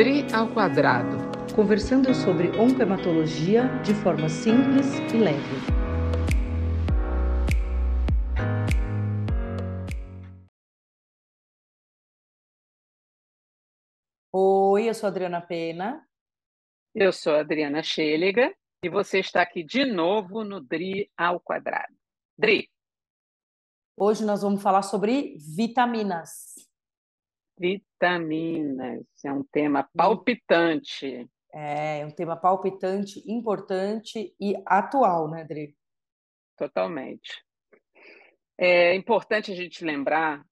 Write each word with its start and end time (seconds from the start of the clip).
DRI 0.00 0.24
ao 0.34 0.48
quadrado. 0.48 1.18
Conversando 1.54 2.14
sobre 2.14 2.48
oncohematologia 2.58 3.68
de 3.84 3.92
forma 3.92 4.30
simples 4.30 4.86
e 5.12 5.18
leve. 5.18 5.56
Oi, 14.32 14.88
eu 14.88 14.94
sou 14.94 15.08
a 15.08 15.10
Adriana 15.10 15.42
Pena. 15.42 16.08
Eu 16.94 17.12
sou 17.12 17.34
a 17.34 17.40
Adriana 17.40 17.82
Schelliga 17.82 18.54
e 18.82 18.88
você 18.88 19.18
está 19.18 19.42
aqui 19.42 19.62
de 19.62 19.84
novo 19.84 20.42
no 20.44 20.62
DRI 20.62 21.10
ao 21.14 21.38
quadrado. 21.38 21.94
DRI. 22.38 22.70
Hoje 23.98 24.24
nós 24.24 24.40
vamos 24.40 24.62
falar 24.62 24.80
sobre 24.80 25.36
vitaminas. 25.54 26.69
Vitaminas, 27.60 29.04
é 29.24 29.32
um 29.32 29.44
tema 29.44 29.88
palpitante. 29.94 31.28
É, 31.52 32.06
um 32.06 32.10
tema 32.10 32.36
palpitante, 32.36 33.22
importante 33.30 34.34
e 34.40 34.54
atual, 34.64 35.28
né, 35.28 35.42
Adri? 35.42 35.76
Totalmente. 36.56 37.44
É 38.56 38.94
importante 38.94 39.52
a 39.52 39.54
gente 39.54 39.84
lembrar 39.84 40.42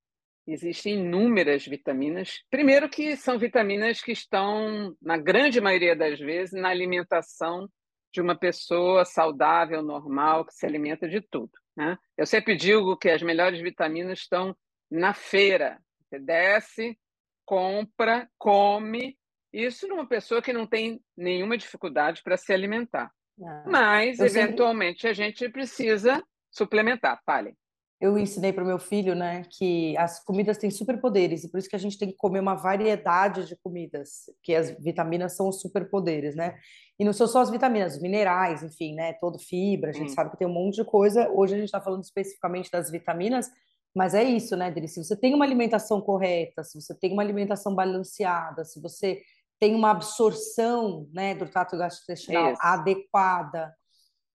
existem 0.52 0.94
inúmeras 0.94 1.66
vitaminas. 1.66 2.42
Primeiro 2.50 2.88
que 2.88 3.16
são 3.16 3.38
vitaminas 3.38 4.00
que 4.00 4.12
estão, 4.12 4.96
na 5.00 5.16
grande 5.16 5.60
maioria 5.60 5.94
das 5.94 6.18
vezes, 6.18 6.58
na 6.58 6.70
alimentação 6.70 7.68
de 8.12 8.20
uma 8.20 8.34
pessoa 8.34 9.04
saudável, 9.04 9.82
normal, 9.82 10.44
que 10.44 10.54
se 10.54 10.64
alimenta 10.64 11.06
de 11.06 11.20
tudo. 11.20 11.52
Né? 11.76 11.96
Eu 12.16 12.26
sempre 12.26 12.56
digo 12.56 12.96
que 12.96 13.10
as 13.10 13.22
melhores 13.22 13.60
vitaminas 13.60 14.20
estão 14.20 14.56
na 14.90 15.12
feira. 15.12 15.78
Você 16.08 16.18
desce, 16.18 16.98
compra, 17.44 18.28
come. 18.38 19.16
Isso 19.52 19.86
numa 19.86 20.06
pessoa 20.06 20.42
que 20.42 20.52
não 20.52 20.66
tem 20.66 21.00
nenhuma 21.16 21.56
dificuldade 21.56 22.22
para 22.22 22.36
se 22.36 22.52
alimentar. 22.52 23.10
Ah, 23.42 23.64
Mas, 23.66 24.18
eventualmente, 24.18 25.02
sempre... 25.02 25.10
a 25.10 25.14
gente 25.14 25.48
precisa 25.48 26.22
suplementar. 26.50 27.20
Fale. 27.24 27.54
Eu 28.00 28.16
ensinei 28.16 28.52
para 28.52 28.62
o 28.62 28.66
meu 28.66 28.78
filho 28.78 29.14
né, 29.14 29.42
que 29.50 29.96
as 29.96 30.22
comidas 30.22 30.56
têm 30.56 30.70
superpoderes 30.70 31.42
e 31.42 31.50
por 31.50 31.58
isso 31.58 31.68
que 31.68 31.74
a 31.74 31.80
gente 31.80 31.98
tem 31.98 32.08
que 32.08 32.16
comer 32.16 32.38
uma 32.38 32.54
variedade 32.54 33.44
de 33.44 33.56
comidas, 33.56 34.30
que 34.40 34.54
as 34.54 34.70
vitaminas 34.78 35.36
são 35.36 35.48
os 35.48 35.60
superpoderes, 35.60 36.36
né? 36.36 36.56
E 36.96 37.04
não 37.04 37.12
são 37.12 37.26
só 37.26 37.40
as 37.40 37.50
vitaminas, 37.50 37.96
os 37.96 38.02
minerais, 38.02 38.62
enfim, 38.62 38.94
né? 38.94 39.14
Todo 39.14 39.38
fibra, 39.40 39.90
a 39.90 39.92
gente 39.92 40.12
hum. 40.12 40.14
sabe 40.14 40.30
que 40.30 40.36
tem 40.36 40.46
um 40.46 40.52
monte 40.52 40.76
de 40.76 40.84
coisa. 40.84 41.28
Hoje 41.30 41.54
a 41.54 41.56
gente 41.56 41.66
está 41.66 41.80
falando 41.80 42.04
especificamente 42.04 42.70
das 42.70 42.88
vitaminas, 42.88 43.50
mas 43.98 44.14
é 44.14 44.22
isso, 44.22 44.56
né, 44.56 44.70
Dri? 44.70 44.86
Se 44.86 45.02
você 45.02 45.16
tem 45.16 45.34
uma 45.34 45.44
alimentação 45.44 46.00
correta, 46.00 46.62
se 46.62 46.80
você 46.80 46.94
tem 46.94 47.12
uma 47.12 47.20
alimentação 47.20 47.74
balanceada, 47.74 48.64
se 48.64 48.80
você 48.80 49.20
tem 49.58 49.74
uma 49.74 49.90
absorção 49.90 51.08
né, 51.12 51.34
do 51.34 51.48
trato 51.48 51.76
gastrointestinal 51.76 52.52
isso. 52.52 52.62
adequada, 52.62 53.74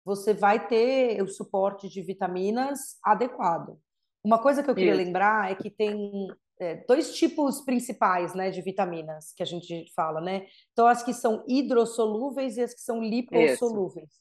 você 0.05 0.33
vai 0.33 0.69
ter 0.69 1.21
o 1.23 1.27
suporte 1.27 1.89
de 1.89 2.01
vitaminas 2.01 2.99
adequado. 3.03 3.77
Uma 4.23 4.41
coisa 4.41 4.63
que 4.63 4.71
eu 4.71 4.77
queria 4.77 4.93
isso. 4.93 5.03
lembrar 5.03 5.51
é 5.51 5.57
que 5.57 5.71
tem 5.71 6.29
é, 6.61 6.77
dois 6.87 7.17
tipos 7.17 7.61
principais 7.63 8.35
né, 8.35 8.53
de 8.53 8.63
vitaminas 8.63 9.33
que 9.37 9.43
a 9.43 9.47
gente 9.47 9.93
fala, 9.93 10.21
né? 10.21 10.47
Então, 10.73 10.87
as 10.87 11.03
que 11.03 11.13
são 11.13 11.43
hidrossolúveis 11.49 12.57
e 12.57 12.63
as 12.63 12.75
que 12.75 12.81
são 12.81 13.03
lipossolúveis. 13.03 14.09
Isso. 14.09 14.21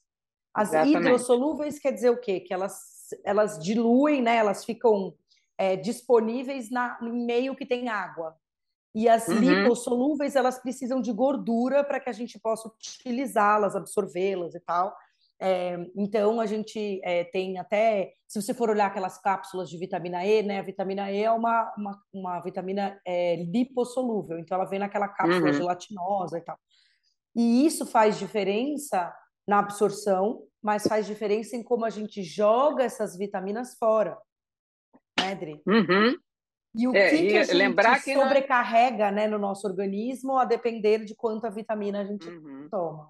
As 0.51 0.69
Exatamente. 0.69 0.97
hidrossolúveis 0.97 1.77
quer 1.77 1.91
dizer 1.91 2.09
o 2.09 2.19
quê? 2.19 2.39
Que 2.39 2.55
elas, 2.55 2.81
elas 3.23 3.59
diluem, 3.59 4.23
né? 4.23 4.37
Elas 4.37 4.65
ficam 4.65 5.13
é, 5.57 5.75
disponíveis 5.75 6.69
na, 6.69 6.97
em 7.01 7.25
meio 7.25 7.55
que 7.55 7.65
tem 7.65 7.89
água. 7.89 8.35
E 8.93 9.07
as 9.09 9.27
uhum. 9.27 9.39
lipossolúveis, 9.39 10.35
elas 10.35 10.59
precisam 10.59 11.01
de 11.01 11.11
gordura 11.11 11.83
para 11.83 11.99
que 11.99 12.09
a 12.09 12.13
gente 12.13 12.39
possa 12.39 12.67
utilizá-las, 12.67 13.75
absorvê-las 13.75 14.55
e 14.55 14.59
tal. 14.59 14.95
É, 15.39 15.77
então, 15.95 16.39
a 16.39 16.45
gente 16.47 16.99
é, 17.03 17.23
tem 17.25 17.59
até, 17.59 18.13
se 18.27 18.41
você 18.41 18.53
for 18.53 18.69
olhar 18.69 18.87
aquelas 18.87 19.19
cápsulas 19.19 19.69
de 19.69 19.77
vitamina 19.77 20.25
E, 20.25 20.41
né? 20.41 20.59
A 20.59 20.63
vitamina 20.63 21.11
E 21.11 21.23
é 21.23 21.31
uma, 21.31 21.73
uma, 21.77 22.01
uma 22.11 22.39
vitamina 22.39 22.99
é, 23.05 23.35
lipossolúvel, 23.35 24.39
então 24.39 24.55
ela 24.55 24.65
vem 24.65 24.79
naquela 24.79 25.07
cápsula 25.07 25.47
uhum. 25.47 25.53
gelatinosa 25.53 26.37
e 26.39 26.41
tal. 26.41 26.57
E 27.35 27.67
isso 27.67 27.85
faz 27.85 28.17
diferença 28.17 29.13
na 29.47 29.59
absorção, 29.59 30.41
mas 30.59 30.87
faz 30.87 31.05
diferença 31.05 31.55
em 31.55 31.61
como 31.61 31.85
a 31.85 31.89
gente 31.91 32.23
joga 32.23 32.83
essas 32.83 33.15
vitaminas 33.15 33.75
fora 33.77 34.17
Dri? 35.35 35.61
Uhum. 35.65 36.15
E 36.75 36.87
o 36.87 36.95
é, 36.95 37.09
que, 37.09 37.27
que 37.27 37.37
a 37.37 37.43
gente 37.43 38.03
que 38.03 38.13
sobrecarrega 38.13 39.11
né, 39.11 39.27
no 39.27 39.39
nosso 39.39 39.67
organismo 39.67 40.37
a 40.37 40.45
depender 40.45 41.03
de 41.03 41.15
quanta 41.15 41.49
vitamina 41.49 42.01
a 42.01 42.05
gente 42.05 42.27
uhum. 42.27 42.67
toma. 42.69 43.09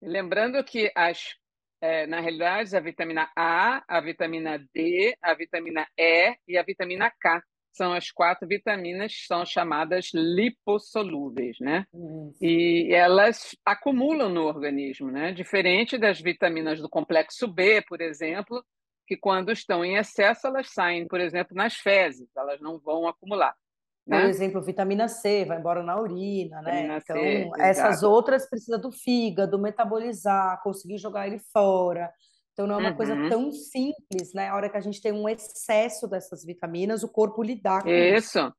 Lembrando 0.00 0.62
que 0.64 0.90
as, 0.94 1.34
é, 1.82 2.06
na 2.06 2.20
realidade 2.20 2.74
a 2.76 2.80
vitamina 2.80 3.30
A, 3.36 3.82
a 3.86 4.00
vitamina 4.00 4.58
D, 4.72 5.14
a 5.20 5.34
vitamina 5.34 5.86
E 5.98 6.36
e 6.46 6.56
a 6.56 6.62
vitamina 6.62 7.12
K 7.20 7.42
são 7.72 7.92
as 7.92 8.10
quatro 8.10 8.48
vitaminas 8.48 9.12
que 9.14 9.26
são 9.26 9.44
chamadas 9.44 10.10
lipossolúveis, 10.12 11.58
né? 11.60 11.86
Isso. 11.94 12.44
E 12.44 12.92
elas 12.92 13.56
acumulam 13.64 14.28
no 14.28 14.46
organismo, 14.46 15.10
né? 15.10 15.32
Diferente 15.32 15.96
das 15.96 16.20
vitaminas 16.20 16.80
do 16.80 16.88
complexo 16.88 17.46
B, 17.46 17.82
por 17.82 18.00
exemplo, 18.00 18.64
que 19.08 19.16
quando 19.16 19.50
estão 19.50 19.82
em 19.82 19.96
excesso, 19.96 20.46
elas 20.46 20.70
saem, 20.70 21.08
por 21.08 21.18
exemplo, 21.18 21.56
nas 21.56 21.74
fezes, 21.74 22.28
elas 22.36 22.60
não 22.60 22.78
vão 22.78 23.08
acumular. 23.08 23.56
Né? 24.06 24.20
Por 24.20 24.28
exemplo, 24.28 24.62
vitamina 24.62 25.08
C 25.08 25.46
vai 25.46 25.58
embora 25.58 25.82
na 25.82 25.98
urina, 25.98 26.60
né? 26.60 26.98
Vitamina 26.98 26.98
então, 26.98 27.16
C, 27.16 27.62
essas 27.62 27.96
exato. 27.98 28.12
outras 28.12 28.48
precisa 28.48 28.78
do 28.78 28.92
fígado 28.92 29.58
metabolizar, 29.58 30.62
conseguir 30.62 30.98
jogar 30.98 31.26
ele 31.26 31.38
fora. 31.52 32.12
Então, 32.52 32.66
não 32.66 32.74
é 32.74 32.78
uma 32.78 32.90
uhum. 32.90 32.96
coisa 32.96 33.28
tão 33.28 33.50
simples, 33.50 34.34
né? 34.34 34.48
A 34.48 34.56
hora 34.56 34.68
que 34.68 34.76
a 34.76 34.80
gente 34.80 35.00
tem 35.00 35.12
um 35.12 35.28
excesso 35.28 36.06
dessas 36.06 36.44
vitaminas, 36.44 37.02
o 37.02 37.08
corpo 37.08 37.42
lidar 37.42 37.82
com 37.82 37.88
isso. 37.88 38.38
Isso. 38.38 38.52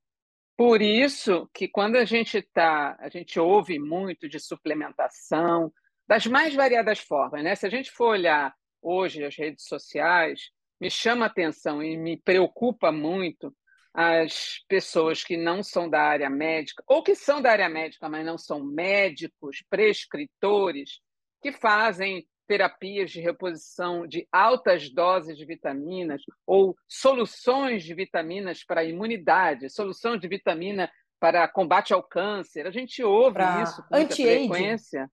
Por 0.58 0.82
isso 0.82 1.50
que 1.54 1.68
quando 1.68 1.96
a 1.96 2.06
gente 2.06 2.42
tá, 2.42 2.96
a 3.00 3.08
gente 3.08 3.40
ouve 3.40 3.80
muito 3.80 4.28
de 4.28 4.40
suplementação, 4.40 5.72
das 6.08 6.26
mais 6.26 6.56
variadas 6.56 7.00
formas, 7.00 7.44
né? 7.44 7.56
Se 7.56 7.68
a 7.68 7.70
gente 7.70 7.92
for 7.92 8.10
olhar 8.10 8.54
hoje 8.82 9.24
as 9.24 9.36
redes 9.36 9.66
sociais, 9.66 10.50
me 10.80 10.90
chama 10.90 11.26
a 11.26 11.28
atenção 11.28 11.84
e 11.84 11.98
me 11.98 12.18
preocupa 12.18 12.92
muito 12.92 13.54
as 13.94 14.64
pessoas 14.68 15.24
que 15.24 15.36
não 15.36 15.62
são 15.62 15.90
da 15.90 16.02
área 16.02 16.30
médica, 16.30 16.84
ou 16.88 17.04
que 17.04 17.16
são 17.16 17.42
da 17.42 17.52
área 17.52 17.68
médica, 17.68 18.08
mas 18.08 18.26
não 18.26 18.38
são 18.38 18.64
médicos, 18.64 19.64
prescritores, 19.70 21.02
que 21.42 21.52
fazem 21.52 22.26
terapias 22.48 23.12
de 23.12 23.20
reposição 23.22 24.08
de 24.08 24.28
altas 24.32 24.90
doses 24.90 25.38
de 25.38 25.46
vitaminas 25.46 26.22
ou 26.48 26.76
soluções 26.88 27.84
de 27.84 27.94
vitaminas 27.94 28.64
para 28.64 28.82
a 28.82 28.84
imunidade, 28.84 29.70
solução 29.70 30.18
de 30.18 30.28
vitamina 30.28 30.92
para 31.20 31.48
combate 31.48 31.94
ao 31.94 32.02
câncer. 32.02 32.66
A 32.66 32.72
gente 32.72 33.04
ouve 33.04 33.34
pra 33.34 33.62
isso 33.62 33.84
com 33.84 33.96
muita 33.96 34.16
frequência. 34.16 35.12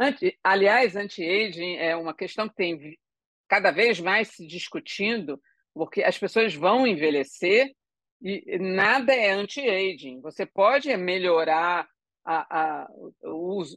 Anti, 0.00 0.38
aliás, 0.42 0.96
anti-aging 0.96 1.76
é 1.76 1.94
uma 1.94 2.14
questão 2.14 2.48
que 2.48 2.54
tem 2.54 2.98
cada 3.46 3.70
vez 3.70 4.00
mais 4.00 4.28
se 4.28 4.46
discutindo, 4.46 5.38
porque 5.74 6.02
as 6.02 6.16
pessoas 6.16 6.54
vão 6.54 6.86
envelhecer 6.86 7.74
e 8.22 8.58
nada 8.58 9.14
é 9.14 9.30
anti-aging. 9.30 10.22
Você 10.22 10.46
pode 10.46 10.94
melhorar 10.96 11.86
a, 12.24 12.84
a, 12.84 12.88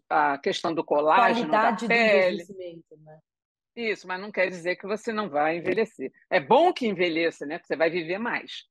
a 0.09 0.37
questão 0.37 0.73
do 0.73 0.83
colágeno 0.83 1.49
Qualidade 1.49 1.87
da 1.87 1.93
pele. 1.93 2.37
do 2.37 2.53
envelhecimento, 2.53 2.97
né? 3.03 3.19
Isso, 3.75 4.07
mas 4.07 4.21
não 4.21 4.31
quer 4.31 4.47
dizer 4.49 4.77
que 4.77 4.87
você 4.87 5.11
não 5.11 5.29
vai 5.29 5.57
envelhecer. 5.57 6.11
É 6.29 6.39
bom 6.39 6.71
que 6.71 6.87
envelheça, 6.87 7.45
né? 7.45 7.57
Porque 7.57 7.67
você 7.67 7.75
vai 7.75 7.89
viver 7.89 8.19
mais. 8.19 8.65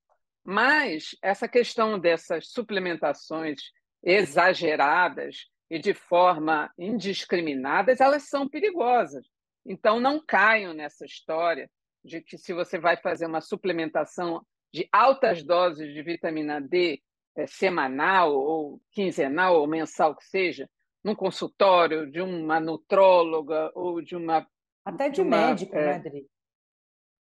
Mas 0.44 1.16
essa 1.20 1.46
questão 1.46 1.98
dessas 1.98 2.48
suplementações 2.48 3.60
exageradas 4.02 5.51
e 5.72 5.78
de 5.78 5.94
forma 5.94 6.70
indiscriminada, 6.78 7.94
elas 7.98 8.28
são 8.28 8.46
perigosas. 8.46 9.26
Então, 9.64 9.98
não 9.98 10.22
caiam 10.22 10.74
nessa 10.74 11.06
história 11.06 11.70
de 12.04 12.20
que 12.20 12.36
se 12.36 12.52
você 12.52 12.78
vai 12.78 12.98
fazer 12.98 13.24
uma 13.24 13.40
suplementação 13.40 14.44
de 14.70 14.86
altas 14.92 15.42
doses 15.42 15.94
de 15.94 16.02
vitamina 16.02 16.60
D 16.60 17.00
é, 17.34 17.46
semanal 17.46 18.34
ou 18.34 18.82
quinzenal 18.90 19.58
ou 19.58 19.66
mensal 19.66 20.14
que 20.14 20.26
seja, 20.26 20.68
num 21.02 21.14
consultório 21.14 22.10
de 22.10 22.20
uma 22.20 22.60
nutróloga 22.60 23.72
ou 23.74 24.02
de 24.02 24.14
uma 24.14 24.46
até 24.84 25.08
de, 25.08 25.14
de 25.14 25.20
uma, 25.22 25.48
médico, 25.48 25.74
é, 25.74 25.86
né, 25.86 25.94
Adri? 25.94 26.26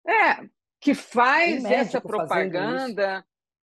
É, 0.07 0.49
que 0.79 0.93
faz 0.93 1.65
essa 1.65 1.99
propaganda, 1.99 3.25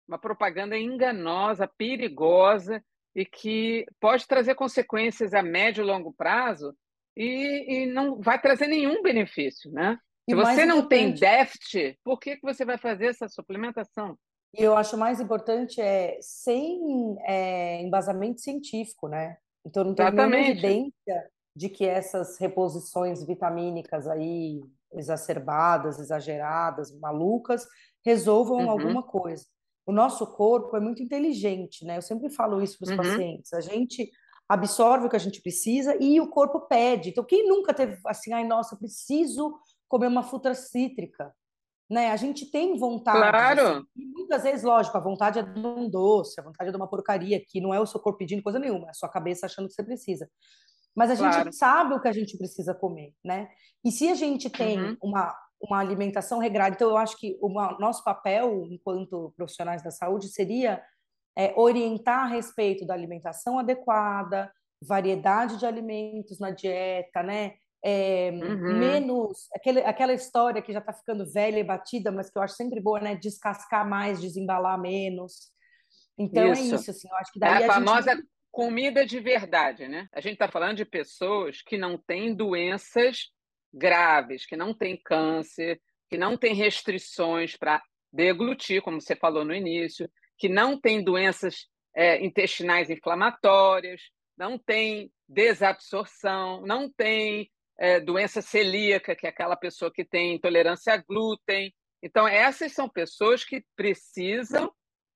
uma 0.07 0.19
propaganda 0.19 0.79
enganosa, 0.79 1.67
perigosa 1.67 2.81
e 3.15 3.25
que 3.25 3.85
pode 4.01 4.27
trazer 4.27 4.55
consequências 4.55 5.35
a 5.35 5.43
médio 5.43 5.83
e 5.83 5.87
longo 5.87 6.13
prazo 6.13 6.75
e, 7.17 7.83
e 7.83 7.87
não 7.87 8.21
vai 8.21 8.41
trazer 8.41 8.67
nenhum 8.67 9.03
benefício, 9.03 9.71
né? 9.73 9.99
Se 10.29 10.37
você 10.37 10.65
não 10.65 10.87
tem 10.87 11.13
déficit, 11.13 11.99
por 12.05 12.21
que, 12.21 12.37
que 12.37 12.43
você 12.43 12.65
vai 12.65 12.79
fazer 12.79 13.07
essa 13.07 13.29
suplementação? 13.29 14.17
E 14.57 14.63
eu 14.63 14.77
acho 14.77 14.97
mais 14.97 15.21
importante 15.21 15.81
é 15.81 16.19
sem 16.21 17.17
é, 17.25 17.83
embasamento 17.83 18.41
científico, 18.41 19.09
né? 19.09 19.37
Então 19.65 19.85
não 19.85 19.95
tem 19.95 20.07
Exatamente. 20.07 20.31
nenhuma 20.31 20.51
evidência 20.51 21.31
de 21.55 21.69
que 21.69 21.85
essas 21.85 22.39
reposições 22.39 23.25
vitamínicas 23.25 24.07
aí 24.07 24.61
exacerbadas, 24.93 25.99
exageradas, 25.99 26.93
malucas, 26.99 27.67
resolvam 28.05 28.59
uhum. 28.59 28.71
alguma 28.71 29.03
coisa. 29.03 29.47
O 29.91 29.93
nosso 29.93 30.25
corpo 30.25 30.77
é 30.77 30.81
muito 30.81 31.03
inteligente, 31.03 31.85
né? 31.85 31.97
Eu 31.97 32.03
sempre 32.03 32.31
falo 32.31 32.63
isso 32.63 32.79
para 32.79 32.85
os 32.85 32.91
uhum. 32.91 32.97
pacientes. 32.97 33.53
A 33.53 33.61
gente 33.61 34.09
absorve 34.49 35.07
o 35.07 35.11
que 35.11 35.17
a 35.17 35.21
gente 35.21 35.43
precisa 35.43 35.97
e 36.01 36.21
o 36.21 36.29
corpo 36.29 36.61
pede. 36.61 37.11
Então, 37.11 37.25
quem 37.25 37.49
nunca 37.49 37.75
teve 37.75 37.99
assim, 38.07 38.33
ai, 38.33 38.47
nossa, 38.47 38.77
preciso 38.77 39.59
comer 39.89 40.07
uma 40.07 40.23
fruta 40.23 40.55
cítrica? 40.55 41.35
Né? 41.91 42.13
A 42.13 42.17
gente 42.17 42.49
tem 42.53 42.79
vontade. 42.79 43.19
Claro. 43.19 43.85
E 43.97 44.07
muitas 44.07 44.45
vezes, 44.45 44.63
lógico, 44.63 44.97
a 44.97 45.01
vontade 45.01 45.41
é 45.41 45.43
de 45.43 45.59
um 45.59 45.91
doce, 45.91 46.41
a 46.41 46.45
vontade 46.45 46.69
é 46.69 46.71
de 46.71 46.77
uma 46.77 46.89
porcaria, 46.89 47.45
que 47.45 47.61
não 47.61 47.75
é 47.75 47.81
o 47.81 47.87
seu 47.87 47.99
corpo 47.99 48.21
pedindo 48.21 48.45
coisa 48.45 48.61
nenhuma, 48.61 48.87
é 48.87 48.91
a 48.91 48.95
sua 48.95 49.09
cabeça 49.09 49.47
achando 49.47 49.67
que 49.67 49.75
você 49.75 49.83
precisa. 49.83 50.31
Mas 50.95 51.11
a 51.11 51.17
claro. 51.17 51.45
gente 51.45 51.57
sabe 51.57 51.95
o 51.95 52.01
que 52.01 52.07
a 52.07 52.13
gente 52.13 52.39
precisa 52.39 52.73
comer, 52.75 53.13
né? 53.25 53.49
E 53.85 53.91
se 53.91 54.09
a 54.09 54.15
gente 54.15 54.49
tem 54.49 54.81
uhum. 54.81 54.97
uma, 55.03 55.35
uma 55.61 55.79
alimentação 55.79 56.39
regrada, 56.39 56.75
então 56.75 56.89
eu 56.89 56.97
acho 56.97 57.19
que 57.19 57.37
o 57.41 57.49
nosso 57.79 58.03
papel 58.03 58.67
enquanto 58.71 59.33
profissionais 59.37 59.83
da 59.83 59.91
saúde 59.91 60.29
seria 60.29 60.83
é, 61.37 61.53
orientar 61.57 62.25
a 62.25 62.29
respeito 62.29 62.87
da 62.87 62.95
alimentação 62.95 63.59
adequada, 63.59 64.51
variedade 64.83 65.59
de 65.59 65.67
alimentos 65.67 66.39
na 66.39 66.51
dieta, 66.51 67.23
né? 67.23 67.55
É, 67.83 68.31
uhum. 68.31 68.79
Menos 68.79 69.49
aquele, 69.55 69.81
aquela 69.81 70.13
história 70.13 70.61
que 70.61 70.73
já 70.73 70.81
está 70.81 70.93
ficando 70.93 71.31
velha 71.31 71.59
e 71.59 71.65
batida, 71.65 72.11
mas 72.11 72.31
que 72.31 72.39
eu 72.39 72.43
acho 72.43 72.55
sempre 72.55 72.81
boa, 72.81 73.01
né? 73.01 73.15
Descascar 73.15 73.89
mais, 73.89 74.21
desembalar 74.21 74.79
menos. 74.79 75.51
Então 76.19 76.45
é 76.45 76.53
isso. 76.53 76.75
é 76.75 76.77
isso, 76.77 76.91
assim. 76.91 77.09
Eu 77.09 77.17
acho 77.17 77.33
que 77.33 77.39
daí 77.39 77.63
é 77.63 77.67
a, 77.67 77.71
a 77.71 77.75
famosa 77.75 78.15
gente... 78.15 78.29
comida 78.51 79.07
de 79.07 79.19
verdade, 79.21 79.89
né? 79.89 80.09
A 80.13 80.21
gente 80.21 80.35
está 80.35 80.49
falando 80.49 80.77
de 80.77 80.85
pessoas 80.85 81.63
que 81.63 81.79
não 81.79 81.97
têm 81.97 82.35
doenças 82.35 83.31
graves, 83.73 84.47
que 84.47 84.57
não 84.57 84.75
têm 84.75 84.97
câncer, 84.97 85.81
que 86.09 86.19
não 86.19 86.37
têm 86.37 86.55
restrições 86.55 87.57
para 87.57 87.83
deglutir, 88.13 88.83
como 88.83 89.01
você 89.01 89.15
falou 89.15 89.45
no 89.45 89.55
início, 89.55 90.11
que 90.37 90.49
não 90.49 90.81
têm 90.81 91.03
doenças 91.03 91.69
é, 91.95 92.25
intestinais 92.25 92.91
inflamatórias, 92.91 94.03
não 94.37 94.59
tem 94.59 95.13
desabsorção, 95.29 96.63
não 96.63 96.91
tem 96.91 97.51
é, 97.79 98.01
doença 98.01 98.43
celíaca, 98.43 99.15
que 99.15 99.27
é 99.27 99.31
aquela 99.31 99.57
pessoa 99.57 99.93
que 99.93 100.05
tem 100.05 100.35
intolerância 100.35 100.93
a 100.93 100.97
glúten. 100.97 101.73
Então, 102.03 102.27
essas 102.27 102.73
são 102.73 102.89
pessoas 102.89 103.45
que 103.45 103.65
precisam 103.77 104.73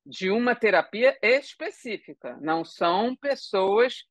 de 0.07 0.31
uma 0.31 0.55
terapia 0.55 1.17
específica, 1.23 2.37
não 2.41 2.65
são 2.65 3.17
pessoas 3.17 4.05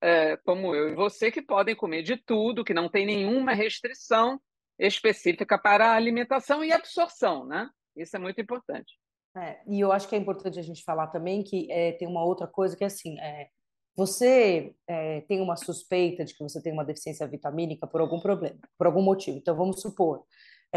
é, 0.00 0.36
como 0.38 0.74
eu 0.74 0.88
e 0.88 0.94
você 0.94 1.30
que 1.30 1.42
podem 1.42 1.74
comer 1.74 2.02
de 2.02 2.16
tudo, 2.16 2.64
que 2.64 2.74
não 2.74 2.88
tem 2.88 3.06
nenhuma 3.06 3.52
restrição 3.52 4.40
específica 4.78 5.58
para 5.58 5.92
a 5.92 5.94
alimentação 5.94 6.64
e 6.64 6.72
absorção, 6.72 7.46
né? 7.46 7.68
Isso 7.96 8.16
é 8.16 8.18
muito 8.18 8.40
importante. 8.40 8.94
É, 9.36 9.60
e 9.66 9.80
eu 9.80 9.92
acho 9.92 10.08
que 10.08 10.14
é 10.14 10.18
importante 10.18 10.58
a 10.58 10.62
gente 10.62 10.84
falar 10.84 11.08
também 11.08 11.42
que 11.42 11.70
é, 11.70 11.92
tem 11.92 12.06
uma 12.06 12.24
outra 12.24 12.46
coisa 12.46 12.76
que 12.76 12.84
é 12.84 12.86
assim, 12.86 13.18
é, 13.20 13.48
você 13.96 14.74
tem 15.28 15.40
uma 15.40 15.56
suspeita 15.56 16.24
de 16.24 16.34
que 16.34 16.42
você 16.42 16.60
tem 16.60 16.72
uma 16.72 16.84
deficiência 16.84 17.26
vitamínica 17.28 17.86
por 17.86 18.00
algum 18.00 18.18
problema, 18.18 18.58
por 18.76 18.88
algum 18.88 19.02
motivo. 19.02 19.38
Então, 19.38 19.54
vamos 19.54 19.80
supor, 19.80 20.24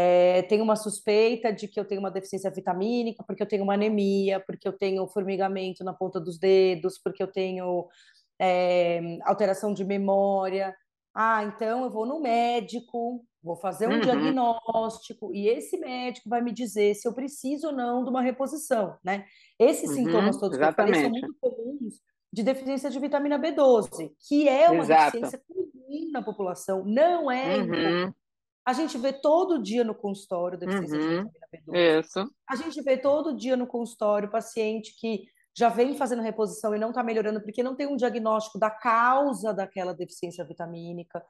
é, 0.00 0.46
uma 0.62 0.76
suspeita 0.76 1.52
de 1.52 1.66
que 1.66 1.80
eu 1.80 1.84
tenho 1.84 1.98
uma 2.00 2.10
deficiência 2.12 2.48
vitamínica 2.48 3.24
porque 3.26 3.42
eu 3.42 3.48
tenho 3.48 3.64
uma 3.64 3.74
anemia, 3.74 4.38
porque 4.38 4.68
eu 4.68 4.72
tenho 4.72 5.04
formigamento 5.08 5.82
na 5.82 5.92
ponta 5.92 6.20
dos 6.20 6.38
dedos, 6.38 7.00
porque 7.02 7.20
eu 7.20 7.26
tenho 7.26 7.88
é, 8.38 9.18
alteração 9.22 9.72
de 9.72 9.84
memória. 9.84 10.74
Ah, 11.14 11.44
então 11.44 11.84
eu 11.84 11.90
vou 11.90 12.06
no 12.06 12.20
médico, 12.20 13.24
vou 13.42 13.56
fazer 13.56 13.88
um 13.88 13.94
uhum. 13.94 14.00
diagnóstico 14.00 15.34
e 15.34 15.48
esse 15.48 15.78
médico 15.78 16.28
vai 16.28 16.40
me 16.40 16.52
dizer 16.52 16.94
se 16.94 17.08
eu 17.08 17.12
preciso 17.12 17.68
ou 17.68 17.72
não 17.72 18.04
de 18.04 18.10
uma 18.10 18.22
reposição, 18.22 18.96
né? 19.02 19.24
Esses 19.58 19.90
uhum, 19.90 19.96
sintomas 19.96 20.36
todos 20.36 20.56
exatamente. 20.56 20.98
que 21.00 21.06
eu 21.06 21.10
falei 21.10 21.20
são 21.20 21.28
muito 21.28 21.36
comuns 21.40 21.94
de 22.32 22.42
deficiência 22.42 22.90
de 22.90 22.98
vitamina 22.98 23.38
B12, 23.38 24.12
que 24.28 24.48
é 24.48 24.70
uma 24.70 24.84
Exato. 24.84 25.12
deficiência 25.12 25.42
comum 25.48 26.10
na 26.12 26.22
população, 26.22 26.84
não 26.84 27.30
é 27.30 27.56
uhum. 27.56 28.12
A 28.68 28.74
gente 28.74 28.98
vê 28.98 29.14
todo 29.14 29.62
dia 29.62 29.82
no 29.82 29.94
consultório 29.94 30.58
deficiência 30.58 30.98
de 30.98 31.06
uhum. 31.06 31.24
vitamina 31.24 31.48
B12. 31.54 32.00
Isso. 32.00 32.30
A 32.46 32.54
gente 32.54 32.82
vê 32.82 32.98
todo 32.98 33.34
dia 33.34 33.56
no 33.56 33.66
consultório 33.66 34.30
paciente 34.30 34.94
que 35.00 35.24
já 35.58 35.68
vem 35.68 35.96
fazendo 35.96 36.22
reposição 36.22 36.72
e 36.72 36.78
não 36.78 36.90
está 36.90 37.02
melhorando 37.02 37.40
porque 37.40 37.64
não 37.64 37.74
tem 37.74 37.88
um 37.88 37.96
diagnóstico 37.96 38.60
da 38.60 38.70
causa 38.70 39.52
daquela 39.52 39.92
deficiência 39.92 40.44
vitamínica. 40.44 41.20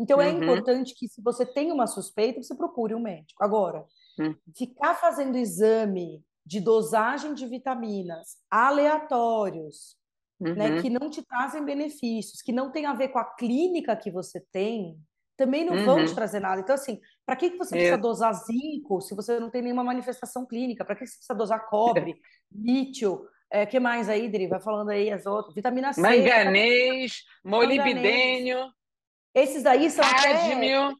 Então 0.00 0.18
é 0.22 0.30
uhum. 0.30 0.42
importante 0.42 0.94
que 0.94 1.06
se 1.06 1.20
você 1.20 1.44
tem 1.44 1.70
uma 1.70 1.86
suspeita, 1.86 2.42
você 2.42 2.54
procure 2.54 2.94
um 2.94 3.00
médico. 3.00 3.44
Agora, 3.44 3.84
uhum. 4.18 4.34
ficar 4.56 4.94
fazendo 4.94 5.36
exame 5.36 6.24
de 6.46 6.60
dosagem 6.60 7.34
de 7.34 7.46
vitaminas 7.46 8.38
aleatórios, 8.50 9.98
uhum. 10.40 10.54
né, 10.54 10.80
que 10.80 10.88
não 10.88 11.10
te 11.10 11.22
trazem 11.22 11.62
benefícios, 11.62 12.40
que 12.40 12.52
não 12.52 12.72
tem 12.72 12.86
a 12.86 12.94
ver 12.94 13.08
com 13.08 13.18
a 13.18 13.24
clínica 13.36 13.94
que 13.94 14.10
você 14.10 14.40
tem, 14.50 14.98
também 15.36 15.62
não 15.62 15.84
vão 15.84 16.02
te 16.02 16.08
uhum. 16.08 16.14
trazer 16.14 16.40
nada. 16.40 16.62
Então, 16.62 16.74
assim, 16.74 16.98
para 17.26 17.36
que, 17.36 17.50
que 17.50 17.58
você 17.58 17.74
precisa 17.74 17.98
dosar 17.98 18.32
zinco 18.32 19.02
se 19.02 19.14
você 19.14 19.38
não 19.38 19.50
tem 19.50 19.60
nenhuma 19.60 19.84
manifestação 19.84 20.46
clínica? 20.46 20.86
Para 20.86 20.94
que 20.94 21.06
você 21.06 21.16
precisa 21.16 21.34
dosar 21.34 21.68
cobre, 21.68 22.18
lítio, 22.50 23.28
é, 23.54 23.64
que 23.64 23.78
mais 23.78 24.08
aí, 24.08 24.28
Dri? 24.28 24.48
Vai 24.48 24.60
falando 24.60 24.90
aí 24.90 25.12
as 25.12 25.26
outras. 25.26 25.54
Vitamina 25.54 25.92
C. 25.92 26.00
Manganês, 26.00 27.22
molibdênio. 27.44 28.68
Esses 29.32 29.62
daí 29.62 29.88
são 29.90 30.04
cádmio. 30.04 30.98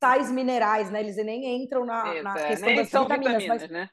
tais 0.00 0.28
minerais, 0.32 0.90
né? 0.90 0.98
Eles 0.98 1.16
nem 1.16 1.62
entram 1.62 1.84
na, 1.84 2.12
Isso, 2.12 2.24
na 2.24 2.34
questão 2.34 2.74
das 2.74 2.88
vitaminas. 2.88 3.42
vitaminas 3.42 3.62
mas, 3.62 3.70
né? 3.70 3.88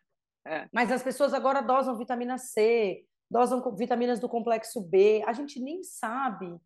É. 0.45 0.67
mas 0.73 0.91
as 0.91 1.03
pessoas 1.03 1.35
agora 1.35 1.61
dosam 1.61 1.95
vitamina 1.95 2.37
C, 2.37 3.05
dosam 3.29 3.61
vitaminas 3.75 4.19
do 4.19 4.27
complexo 4.27 4.81
B. 4.81 5.23
A 5.27 5.33
gente 5.33 5.59
nem 5.59 5.83
sabe 5.83 6.59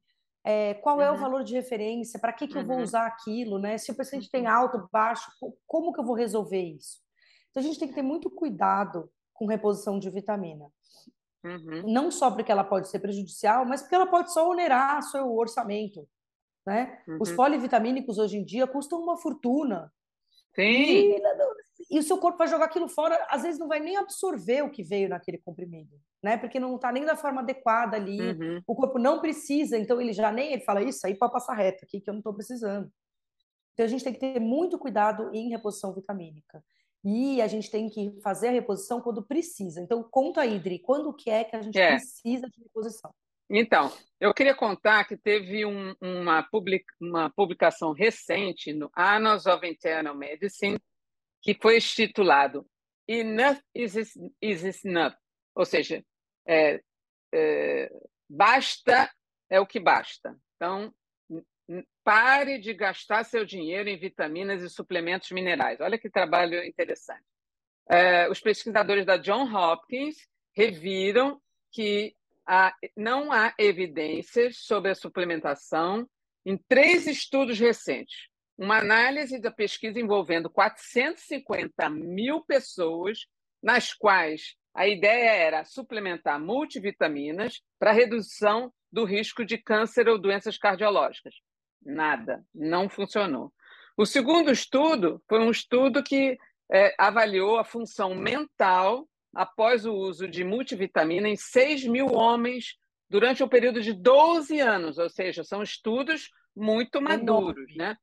é, 0.45 0.75
qual 0.75 0.95
uhum. 0.95 1.03
é 1.03 1.09
o 1.11 1.13
uhum. 1.15 1.19
valor 1.19 1.43
de 1.43 1.53
referência, 1.53 2.21
para 2.21 2.31
que, 2.31 2.47
que 2.47 2.55
uhum. 2.55 2.61
eu 2.61 2.67
vou 2.67 2.77
uhum. 2.77 2.83
usar 2.83 3.05
aquilo, 3.05 3.59
né? 3.59 3.77
Se 3.77 3.91
o 3.91 3.95
paciente 3.95 4.31
tem 4.31 4.43
uhum. 4.43 4.53
alto, 4.53 4.89
baixo, 4.93 5.29
como 5.65 5.91
que 5.91 5.99
eu 5.99 6.05
vou 6.05 6.15
resolver 6.15 6.61
isso? 6.61 6.99
Então 7.49 7.61
a 7.61 7.65
gente 7.65 7.77
tem 7.77 7.89
que 7.89 7.95
ter 7.95 8.01
muito 8.01 8.29
cuidado 8.29 9.11
com 9.33 9.45
reposição 9.45 9.99
de 9.99 10.09
vitamina. 10.09 10.71
Uhum. 11.47 11.83
Não 11.91 12.11
só 12.11 12.29
porque 12.31 12.51
ela 12.51 12.63
pode 12.63 12.89
ser 12.89 12.99
prejudicial, 12.99 13.65
mas 13.65 13.81
porque 13.81 13.95
ela 13.95 14.07
pode 14.07 14.33
só 14.33 14.49
onerar 14.49 15.01
seu 15.03 15.33
orçamento. 15.35 16.07
Né? 16.65 17.01
Uhum. 17.07 17.19
Os 17.21 17.31
polivitamínicos 17.31 18.17
hoje 18.17 18.37
em 18.37 18.43
dia 18.43 18.67
custam 18.67 19.01
uma 19.01 19.17
fortuna. 19.17 19.91
Sim. 20.53 20.63
E, 20.63 21.21
e, 21.91 21.99
o 21.99 22.03
seu 22.03 22.17
corpo 22.17 22.39
vai 22.39 22.47
jogar 22.47 22.65
aquilo 22.65 22.89
fora, 22.89 23.25
às 23.29 23.43
vezes 23.43 23.59
não 23.59 23.67
vai 23.67 23.79
nem 23.79 23.95
absorver 23.95 24.63
o 24.63 24.71
que 24.71 24.83
veio 24.83 25.07
naquele 25.07 25.37
comprimido, 25.37 25.95
né? 26.21 26.35
Porque 26.35 26.59
não 26.59 26.75
está 26.75 26.91
nem 26.91 27.05
da 27.05 27.15
forma 27.15 27.41
adequada 27.41 27.95
ali. 27.95 28.19
Uhum. 28.19 28.61
O 28.67 28.75
corpo 28.75 28.97
não 28.97 29.21
precisa, 29.21 29.77
então 29.77 30.01
ele 30.01 30.11
já 30.11 30.31
nem 30.31 30.53
ele 30.53 30.63
fala 30.63 30.81
isso 30.81 31.05
aí 31.05 31.15
para 31.15 31.29
passar 31.29 31.53
reto 31.53 31.85
aqui 31.85 32.01
que 32.01 32.09
eu 32.09 32.13
não 32.13 32.19
estou 32.19 32.33
precisando. 32.33 32.91
Então 33.73 33.85
a 33.85 33.89
gente 33.89 34.03
tem 34.03 34.11
que 34.11 34.19
ter 34.19 34.39
muito 34.39 34.79
cuidado 34.79 35.29
em 35.33 35.49
reposição 35.49 35.93
vitamínica. 35.93 36.63
E 37.09 37.41
a 37.41 37.47
gente 37.47 37.71
tem 37.71 37.89
que 37.89 38.19
fazer 38.21 38.49
a 38.49 38.51
reposição 38.51 38.99
quando 38.99 39.25
precisa. 39.25 39.79
Então, 39.79 40.03
conta 40.03 40.41
aí, 40.41 40.59
Dri, 40.59 40.77
quando 40.77 41.13
que 41.13 41.29
é 41.29 41.45
que 41.45 41.55
a 41.55 41.61
gente 41.61 41.79
é. 41.79 41.91
precisa 41.91 42.49
de 42.49 42.61
reposição? 42.61 43.13
Então, 43.49 43.89
eu 44.19 44.33
queria 44.33 44.53
contar 44.53 45.05
que 45.05 45.15
teve 45.15 45.65
um, 45.65 45.95
uma, 46.01 46.43
public, 46.43 46.83
uma 46.99 47.29
publicação 47.29 47.93
recente 47.93 48.73
no 48.73 48.91
Annals 48.93 49.45
of 49.45 49.65
Internal 49.65 50.13
Medicine 50.13 50.77
que 51.41 51.53
foi 51.53 51.77
estitulado 51.77 52.67
Enough 53.07 53.61
is, 53.73 53.95
is 54.41 54.83
enough, 54.83 55.15
ou 55.55 55.63
seja, 55.63 56.03
é, 56.45 56.81
é, 57.33 57.89
basta 58.29 59.09
é 59.49 59.61
o 59.61 59.65
que 59.65 59.79
basta. 59.79 60.37
Então, 60.57 60.93
pare 62.07 62.57
de 62.57 62.73
gastar 62.73 63.25
seu 63.25 63.43
dinheiro 63.43 63.89
em 63.89 63.97
vitaminas 63.97 64.61
e 64.61 64.69
suplementos 64.69 65.29
minerais. 65.31 65.81
Olha 65.81 65.97
que 65.97 66.09
trabalho 66.09 66.63
interessante. 66.63 67.25
É, 67.85 68.29
os 68.29 68.39
pesquisadores 68.39 69.05
da 69.05 69.17
John 69.17 69.43
Hopkins 69.53 70.15
reviram 70.55 71.41
que 71.69 72.15
há, 72.45 72.73
não 72.95 73.29
há 73.29 73.53
evidências 73.59 74.59
sobre 74.59 74.91
a 74.91 74.95
suplementação 74.95 76.09
em 76.45 76.57
três 76.57 77.07
estudos 77.07 77.59
recentes. 77.59 78.29
Uma 78.57 78.77
análise 78.77 79.37
da 79.37 79.51
pesquisa 79.51 79.99
envolvendo 79.99 80.49
450 80.49 81.89
mil 81.89 82.39
pessoas, 82.39 83.27
nas 83.61 83.93
quais 83.93 84.55
a 84.73 84.87
ideia 84.87 85.31
era 85.31 85.65
suplementar 85.65 86.39
multivitaminas 86.39 87.61
para 87.77 87.91
redução 87.91 88.71
do 88.89 89.03
risco 89.03 89.43
de 89.43 89.57
câncer 89.57 90.07
ou 90.07 90.17
doenças 90.17 90.57
cardiológicas. 90.57 91.35
Nada, 91.87 92.43
não 92.53 92.89
funcionou. 92.89 93.53
O 93.95 94.05
segundo 94.05 94.51
estudo 94.51 95.23
foi 95.27 95.39
um 95.39 95.49
estudo 95.49 96.03
que 96.03 96.37
é, 96.69 96.93
avaliou 96.99 97.57
a 97.57 97.63
função 97.63 98.13
mental, 98.13 99.07
após 99.33 99.85
o 99.85 99.93
uso 99.93 100.27
de 100.27 100.43
multivitamina 100.43 101.29
em 101.29 101.37
6 101.37 101.85
mil 101.85 102.07
homens 102.07 102.75
durante 103.09 103.41
um 103.41 103.47
período 103.47 103.81
de 103.81 103.93
12 103.93 104.59
anos, 104.59 104.97
ou 104.97 105.09
seja, 105.09 105.43
são 105.43 105.63
estudos 105.63 106.29
muito 106.55 106.99
maduros, 107.01 107.73
né? 107.75 107.95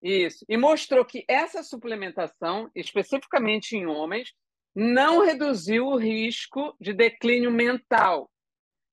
Isso. 0.00 0.44
E 0.48 0.56
mostrou 0.56 1.04
que 1.04 1.24
essa 1.28 1.62
suplementação, 1.62 2.70
especificamente 2.74 3.76
em 3.76 3.86
homens, 3.86 4.32
não 4.74 5.24
reduziu 5.24 5.88
o 5.88 5.96
risco 5.96 6.74
de 6.80 6.94
declínio 6.94 7.50
mental. 7.50 8.30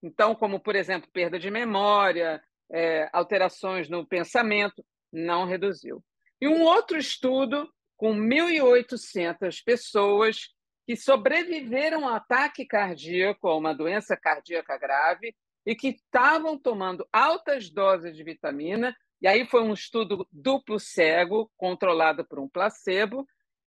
Então, 0.04 0.36
como, 0.36 0.60
por 0.60 0.76
exemplo, 0.76 1.10
perda 1.14 1.40
de 1.40 1.50
memória, 1.52 2.44
é, 2.72 3.10
alterações 3.14 3.90
no 3.90 4.06
pensamento, 4.06 4.86
não 5.12 5.46
reduziu. 5.46 6.04
E 6.42 6.48
um 6.48 6.64
outro 6.64 6.98
estudo 6.98 7.70
com 7.98 8.14
1.800 8.14 9.64
pessoas 9.64 10.50
que 10.86 10.96
sobreviveram 10.96 12.08
a 12.08 12.18
ataque 12.18 12.66
cardíaco, 12.66 13.48
a 13.48 13.58
uma 13.58 13.74
doença 13.74 14.16
cardíaca 14.16 14.78
grave, 14.78 15.34
e 15.66 15.76
que 15.76 15.90
estavam 15.90 16.58
tomando 16.60 17.08
altas 17.12 17.72
doses 17.72 18.16
de 18.16 18.24
vitamina, 18.24 18.96
e 19.22 19.28
aí 19.28 19.46
foi 19.46 19.64
um 19.64 19.74
estudo 19.74 20.28
duplo 20.32 20.80
cego, 20.80 21.52
controlado 21.58 22.24
por 22.24 22.40
um 22.40 22.48
placebo, 22.48 23.26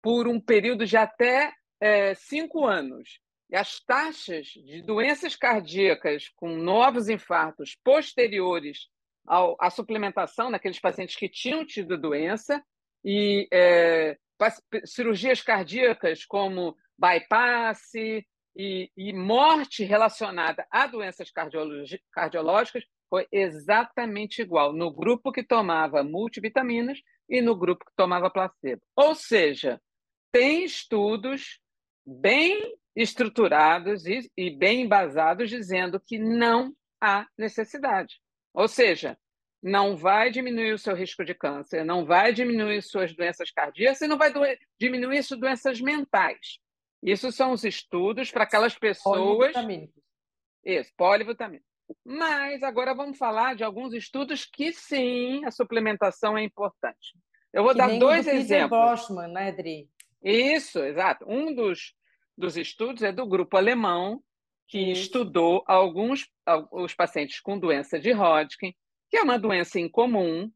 por 0.01 0.27
um 0.27 0.39
período 0.39 0.85
de 0.85 0.97
até 0.97 1.53
é, 1.79 2.13
cinco 2.15 2.65
anos. 2.65 3.21
As 3.53 3.79
taxas 3.79 4.47
de 4.47 4.81
doenças 4.81 5.35
cardíacas 5.35 6.29
com 6.35 6.57
novos 6.57 7.07
infartos 7.07 7.77
posteriores 7.83 8.87
ao, 9.25 9.55
à 9.59 9.69
suplementação 9.69 10.49
naqueles 10.49 10.79
pacientes 10.79 11.15
que 11.15 11.29
tinham 11.29 11.65
tido 11.65 11.97
doença 11.97 12.63
e 13.03 13.47
é, 13.51 14.17
cirurgias 14.85 15.41
cardíacas 15.41 16.25
como 16.25 16.75
bypass 16.97 17.93
e, 17.95 18.91
e 18.97 19.13
morte 19.13 19.83
relacionada 19.83 20.65
a 20.71 20.87
doenças 20.87 21.31
cardiológicas 22.11 22.83
foi 23.09 23.27
exatamente 23.31 24.41
igual 24.41 24.73
no 24.73 24.91
grupo 24.91 25.31
que 25.31 25.43
tomava 25.43 26.03
multivitaminas 26.03 26.99
e 27.29 27.41
no 27.41 27.55
grupo 27.55 27.85
que 27.85 27.95
tomava 27.95 28.29
placebo. 28.29 28.81
Ou 28.95 29.15
seja, 29.15 29.81
tem 30.31 30.63
estudos 30.63 31.59
bem 32.05 32.75
estruturados 32.97 34.07
e, 34.07 34.29
e 34.35 34.49
bem 34.49 34.81
embasados 34.81 35.49
dizendo 35.49 36.01
que 36.03 36.17
não 36.17 36.73
há 36.99 37.27
necessidade. 37.37 38.19
Ou 38.51 38.67
seja, 38.67 39.15
não 39.61 39.95
vai 39.95 40.31
diminuir 40.31 40.73
o 40.73 40.79
seu 40.79 40.95
risco 40.95 41.23
de 41.23 41.35
câncer, 41.35 41.85
não 41.85 42.03
vai 42.03 42.33
diminuir 42.33 42.81
suas 42.81 43.15
doenças 43.15 43.51
cardíacas 43.51 44.01
e 44.01 44.07
não 44.07 44.17
vai 44.17 44.33
diminuir 44.79 45.21
suas 45.21 45.39
doenças 45.39 45.79
mentais. 45.79 46.57
Isso 47.03 47.31
são 47.31 47.51
os 47.51 47.63
estudos 47.63 48.31
para 48.31 48.43
aquelas 48.43 48.75
pessoas. 48.75 49.53
Isso, 50.65 50.91
polivitamínicos. 50.97 51.67
Mas 52.03 52.63
agora 52.63 52.95
vamos 52.95 53.17
falar 53.17 53.55
de 53.55 53.63
alguns 53.63 53.93
estudos 53.93 54.43
que 54.43 54.73
sim, 54.73 55.45
a 55.45 55.51
suplementação 55.51 56.35
é 56.35 56.43
importante. 56.43 57.15
Eu 57.53 57.61
vou 57.63 57.73
que 57.73 57.77
dar 57.77 57.97
dois 57.99 58.25
do 58.25 58.31
exemplos. 58.31 58.71
Boschman, 58.71 59.27
né, 59.27 59.49
Adri? 59.49 59.87
Isso, 60.23 60.79
exato. 60.79 61.25
Um 61.29 61.53
dos, 61.53 61.93
dos 62.37 62.55
estudos 62.55 63.03
é 63.03 63.11
do 63.11 63.25
grupo 63.25 63.57
alemão, 63.57 64.21
que 64.67 64.91
Isso. 64.91 65.03
estudou 65.03 65.63
alguns 65.65 66.27
os 66.71 66.93
pacientes 66.93 67.39
com 67.39 67.57
doença 67.57 67.99
de 67.99 68.11
Hodgkin, 68.11 68.73
que 69.09 69.17
é 69.17 69.21
uma 69.21 69.39
doença 69.39 69.79
incomum, 69.79 70.51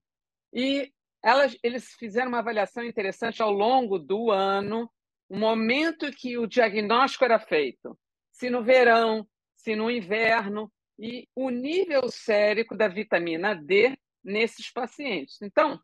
e 0.53 0.91
elas, 1.23 1.57
eles 1.63 1.93
fizeram 1.93 2.29
uma 2.29 2.39
avaliação 2.39 2.83
interessante 2.83 3.41
ao 3.41 3.51
longo 3.51 3.97
do 3.97 4.31
ano 4.31 4.91
o 5.29 5.37
momento 5.37 6.11
que 6.11 6.37
o 6.37 6.45
diagnóstico 6.45 7.23
era 7.23 7.39
feito, 7.39 7.97
se 8.31 8.49
no 8.49 8.61
verão, 8.61 9.25
se 9.55 9.75
no 9.77 9.89
inverno, 9.89 10.69
e 10.99 11.25
o 11.33 11.49
nível 11.49 12.09
sérico 12.09 12.75
da 12.75 12.89
vitamina 12.89 13.55
D 13.55 13.97
nesses 14.21 14.69
pacientes. 14.71 15.41
Então, 15.41 15.79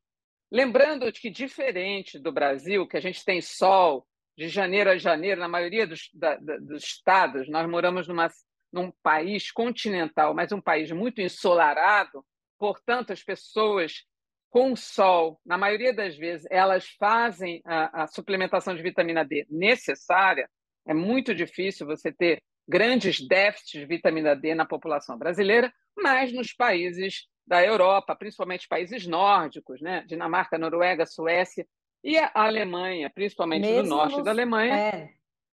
lembrando 0.52 1.10
que, 1.14 1.30
diferente 1.30 2.20
do 2.20 2.32
Brasil, 2.32 2.86
que 2.86 2.98
a 2.98 3.00
gente 3.00 3.24
tem 3.24 3.42
sol 3.42 4.06
de 4.38 4.48
janeiro 4.48 4.92
a 4.92 4.98
janeiro, 4.98 5.42
na 5.42 5.48
maioria 5.48 5.88
dos, 5.88 6.10
da, 6.14 6.36
dos 6.36 6.84
estados, 6.84 7.50
nós 7.50 7.68
moramos 7.68 8.08
numa, 8.08 8.30
num 8.72 8.92
país 9.02 9.52
continental, 9.52 10.36
mas 10.36 10.52
um 10.52 10.62
país 10.62 10.92
muito 10.92 11.20
ensolarado, 11.20 12.24
portanto, 12.60 13.12
as 13.12 13.24
pessoas 13.24 14.06
com 14.50 14.76
sol, 14.76 15.42
na 15.46 15.58
maioria 15.58 15.94
das 15.94 16.16
vezes, 16.16 16.48
elas 16.50 16.88
fazem 17.00 17.62
a, 17.66 18.04
a, 18.04 18.08
suplementação 18.08 18.76
de 18.76 18.82
vitamina 18.82 19.26
D 19.26 19.46
necessária. 19.50 20.50
É 20.88 20.94
muito 20.94 21.36
difícil 21.36 21.86
você 21.86 22.12
ter 22.12 22.42
grandes 22.68 23.20
déficits 23.28 23.80
de 23.80 23.86
vitamina 23.86 24.36
D 24.36 24.56
na 24.56 24.66
população 24.66 25.18
brasileira, 25.18 25.74
mas 25.98 26.32
nos 26.32 26.54
países 26.54 27.28
da 27.46 27.64
Europa, 27.64 28.16
principalmente 28.16 28.68
países 28.68 29.06
nórdicos, 29.08 29.82
né? 29.82 30.04
Dinamarca, 30.08 30.58
Noruega, 30.58 31.06
Suécia 31.06 31.66
e 32.04 32.18
a 32.18 32.32
Alemanha, 32.34 33.10
principalmente 33.10 33.62
Mesmo 33.62 33.84
do 33.84 33.90
norte 33.90 34.16
nos, 34.16 34.24
da 34.24 34.32
Alemanha. 34.32 34.76
É, 34.76 35.10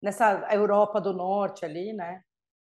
nessa 0.00 0.48
Europa 0.50 1.00
do 1.00 1.12
Norte 1.12 1.64
ali, 1.64 1.92
né? 1.92 2.22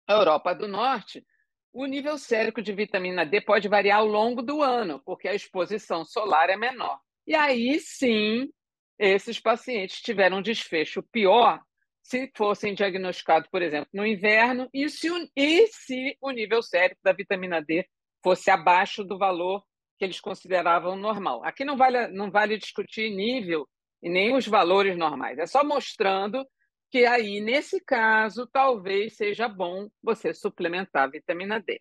A 0.09 0.15
Europa 0.15 0.55
do 0.55 0.67
Norte, 0.67 1.25
o 1.73 1.87
nível 1.87 2.19
sérico 2.19 2.61
de 2.61 2.73
vitamina 2.73 3.25
D 3.25 3.41
pode 3.41 3.69
variar 3.69 4.01
ao 4.01 4.07
longo 4.07 4.43
do 4.43 4.63
ano, 4.63 5.01
porque 5.05 5.29
a 5.29 5.35
exposição 5.35 6.05
solar 6.05 6.51
é 6.51 6.57
menor. 6.57 6.99
E 7.27 7.35
aí 7.35 7.79
sim, 7.79 8.51
esses 8.99 9.39
pacientes 9.39 10.01
tiveram 10.01 10.39
um 10.39 10.43
desfecho 10.43 11.03
pior 11.03 11.61
se 12.03 12.31
fossem 12.35 12.75
diagnosticados, 12.75 13.49
por 13.51 13.63
exemplo, 13.63 13.89
no 13.93 14.05
inverno, 14.05 14.69
e 14.75 14.89
se, 14.89 15.11
o, 15.11 15.29
e 15.37 15.67
se 15.69 16.17
o 16.21 16.31
nível 16.31 16.63
sérico 16.63 17.01
da 17.05 17.13
vitamina 17.13 17.63
D 17.63 17.87
fosse 18.23 18.51
abaixo 18.51 19.05
do 19.05 19.17
valor 19.17 19.63
que 20.01 20.05
eles 20.07 20.19
consideravam 20.19 20.97
normal. 20.97 21.45
Aqui 21.45 21.63
não 21.63 21.77
vale, 21.77 22.09
não 22.09 22.31
vale 22.31 22.57
discutir 22.57 23.15
nível 23.15 23.69
e 24.03 24.09
nem 24.09 24.35
os 24.35 24.47
valores 24.47 24.97
normais, 24.97 25.39
é 25.39 25.45
só 25.45 25.63
mostrando 25.63 26.43
que 26.91 27.05
aí, 27.05 27.39
nesse 27.39 27.85
caso, 27.85 28.49
talvez 28.51 29.15
seja 29.15 29.47
bom 29.47 29.89
você 30.03 30.33
suplementar 30.33 31.03
a 31.03 31.07
vitamina 31.07 31.61
D. 31.61 31.81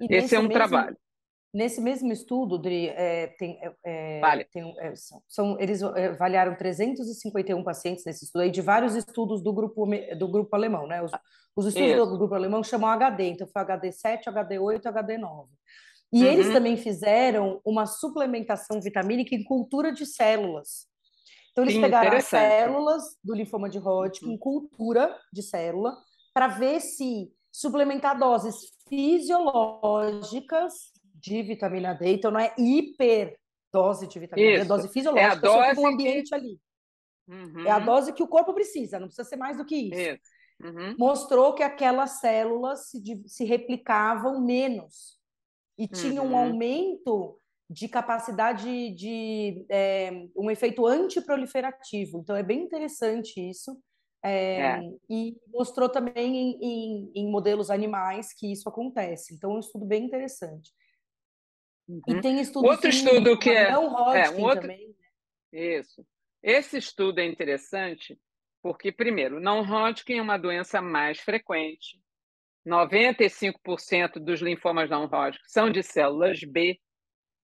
E 0.00 0.12
Esse 0.16 0.34
é 0.34 0.38
um 0.38 0.42
mesmo, 0.42 0.54
trabalho. 0.54 0.96
Nesse 1.54 1.80
mesmo 1.80 2.12
estudo, 2.12 2.58
Dri, 2.58 2.88
é, 2.88 3.28
tem, 3.38 3.58
é, 3.62 3.72
é 3.84 4.20
vale. 4.20 4.44
tem 4.46 4.74
é, 4.80 4.94
são, 4.96 5.22
são, 5.28 5.60
eles 5.60 5.80
é, 5.80 6.08
avaliaram 6.08 6.56
351 6.56 7.62
pacientes 7.62 8.04
nesse 8.04 8.24
estudo, 8.24 8.42
aí, 8.42 8.50
de 8.50 8.60
vários 8.60 8.96
estudos 8.96 9.40
do 9.40 9.52
grupo, 9.52 9.86
do 10.18 10.28
grupo 10.28 10.54
alemão. 10.56 10.88
Né? 10.88 11.00
Os, 11.00 11.12
os 11.54 11.66
estudos 11.66 11.88
Isso. 11.88 12.06
do 12.06 12.18
grupo 12.18 12.34
alemão 12.34 12.64
chamam 12.64 12.90
HD, 12.90 13.28
então 13.28 13.46
foi 13.46 13.62
HD 13.62 13.92
7, 13.92 14.28
HD 14.28 14.58
8 14.58 14.88
HD 14.88 15.18
9. 15.18 15.48
E 16.12 16.22
uhum. 16.22 16.26
eles 16.26 16.52
também 16.52 16.76
fizeram 16.76 17.60
uma 17.64 17.86
suplementação 17.86 18.80
vitamínica 18.80 19.34
em 19.34 19.44
cultura 19.44 19.92
de 19.92 20.04
células. 20.04 20.88
Então, 21.52 21.64
eles 21.64 21.74
Sim, 21.74 21.80
pegaram 21.80 22.16
as 22.16 22.24
células 22.24 23.02
do 23.22 23.34
linfoma 23.34 23.68
de 23.68 23.78
Hodgkin, 23.78 24.30
uhum. 24.30 24.38
cultura 24.38 25.16
de 25.32 25.42
célula, 25.42 25.96
para 26.32 26.48
ver 26.48 26.80
se 26.80 27.32
suplementar 27.52 28.18
doses 28.18 28.56
fisiológicas 28.88 30.72
de 31.14 31.42
vitamina 31.42 31.92
D, 31.94 32.14
então 32.14 32.30
não 32.30 32.40
é 32.40 32.54
hiperdose 32.56 34.06
de 34.06 34.18
vitamina 34.18 34.48
Isso. 34.48 34.58
D, 34.58 34.64
é 34.64 34.64
dose 34.64 34.88
fisiológica, 34.88 35.28
é 35.28 35.32
a 35.32 35.34
dose 35.34 35.74
do 35.74 35.86
ambiente 35.86 36.28
que... 36.30 36.34
ali. 36.34 36.58
Uhum. 37.28 37.66
É 37.66 37.70
a 37.70 37.78
dose 37.78 38.12
que 38.12 38.22
o 38.22 38.28
corpo 38.28 38.54
precisa, 38.54 38.98
não 38.98 39.06
precisa 39.06 39.28
ser 39.28 39.36
mais 39.36 39.56
do 39.56 39.64
que 39.64 39.76
isso. 39.76 40.00
isso. 40.00 40.40
Uhum. 40.62 40.94
Mostrou 40.98 41.54
que 41.54 41.62
aquelas 41.62 42.20
células 42.20 42.90
se, 42.90 43.02
se 43.26 43.44
replicavam 43.44 44.40
menos 44.40 45.19
e 45.80 45.88
tinha 45.88 46.22
um 46.22 46.32
uhum. 46.32 46.36
aumento 46.36 47.38
de 47.68 47.88
capacidade 47.88 48.90
de 48.90 49.64
é, 49.70 50.10
um 50.36 50.50
efeito 50.50 50.86
antiproliferativo. 50.86 52.18
Então 52.18 52.36
é 52.36 52.42
bem 52.42 52.60
interessante 52.60 53.40
isso. 53.40 53.80
É, 54.22 54.60
é. 54.60 54.80
E 55.08 55.34
mostrou 55.48 55.88
também 55.88 56.36
em, 56.36 56.58
em, 56.60 57.12
em, 57.14 57.30
modelos 57.30 57.70
animais 57.70 58.34
que 58.34 58.52
isso 58.52 58.68
acontece. 58.68 59.34
Então 59.34 59.52
é 59.52 59.54
um 59.54 59.60
estudo 59.60 59.86
bem 59.86 60.04
interessante. 60.04 60.70
Uhum. 61.88 62.02
E 62.06 62.20
tem 62.20 62.40
estudo 62.40 62.66
outro 62.66 62.92
sim, 62.92 62.98
estudo 62.98 63.38
que 63.38 63.48
é, 63.48 63.70
é 63.70 63.78
um 63.78 63.94
outro... 64.42 64.60
também. 64.60 64.94
Né? 65.50 65.78
Isso. 65.78 66.04
Esse 66.42 66.76
estudo 66.76 67.20
é 67.20 67.24
interessante 67.24 68.20
porque 68.62 68.92
primeiro, 68.92 69.40
não 69.40 69.62
Hodgkin 69.62 70.18
é 70.18 70.22
uma 70.22 70.36
doença 70.36 70.82
mais 70.82 71.18
frequente. 71.20 71.98
95% 72.70 74.20
dos 74.20 74.40
linfomas 74.40 74.88
não 74.88 75.06
Hodgkin 75.06 75.42
são 75.46 75.70
de 75.70 75.82
células 75.82 76.40
B, 76.44 76.78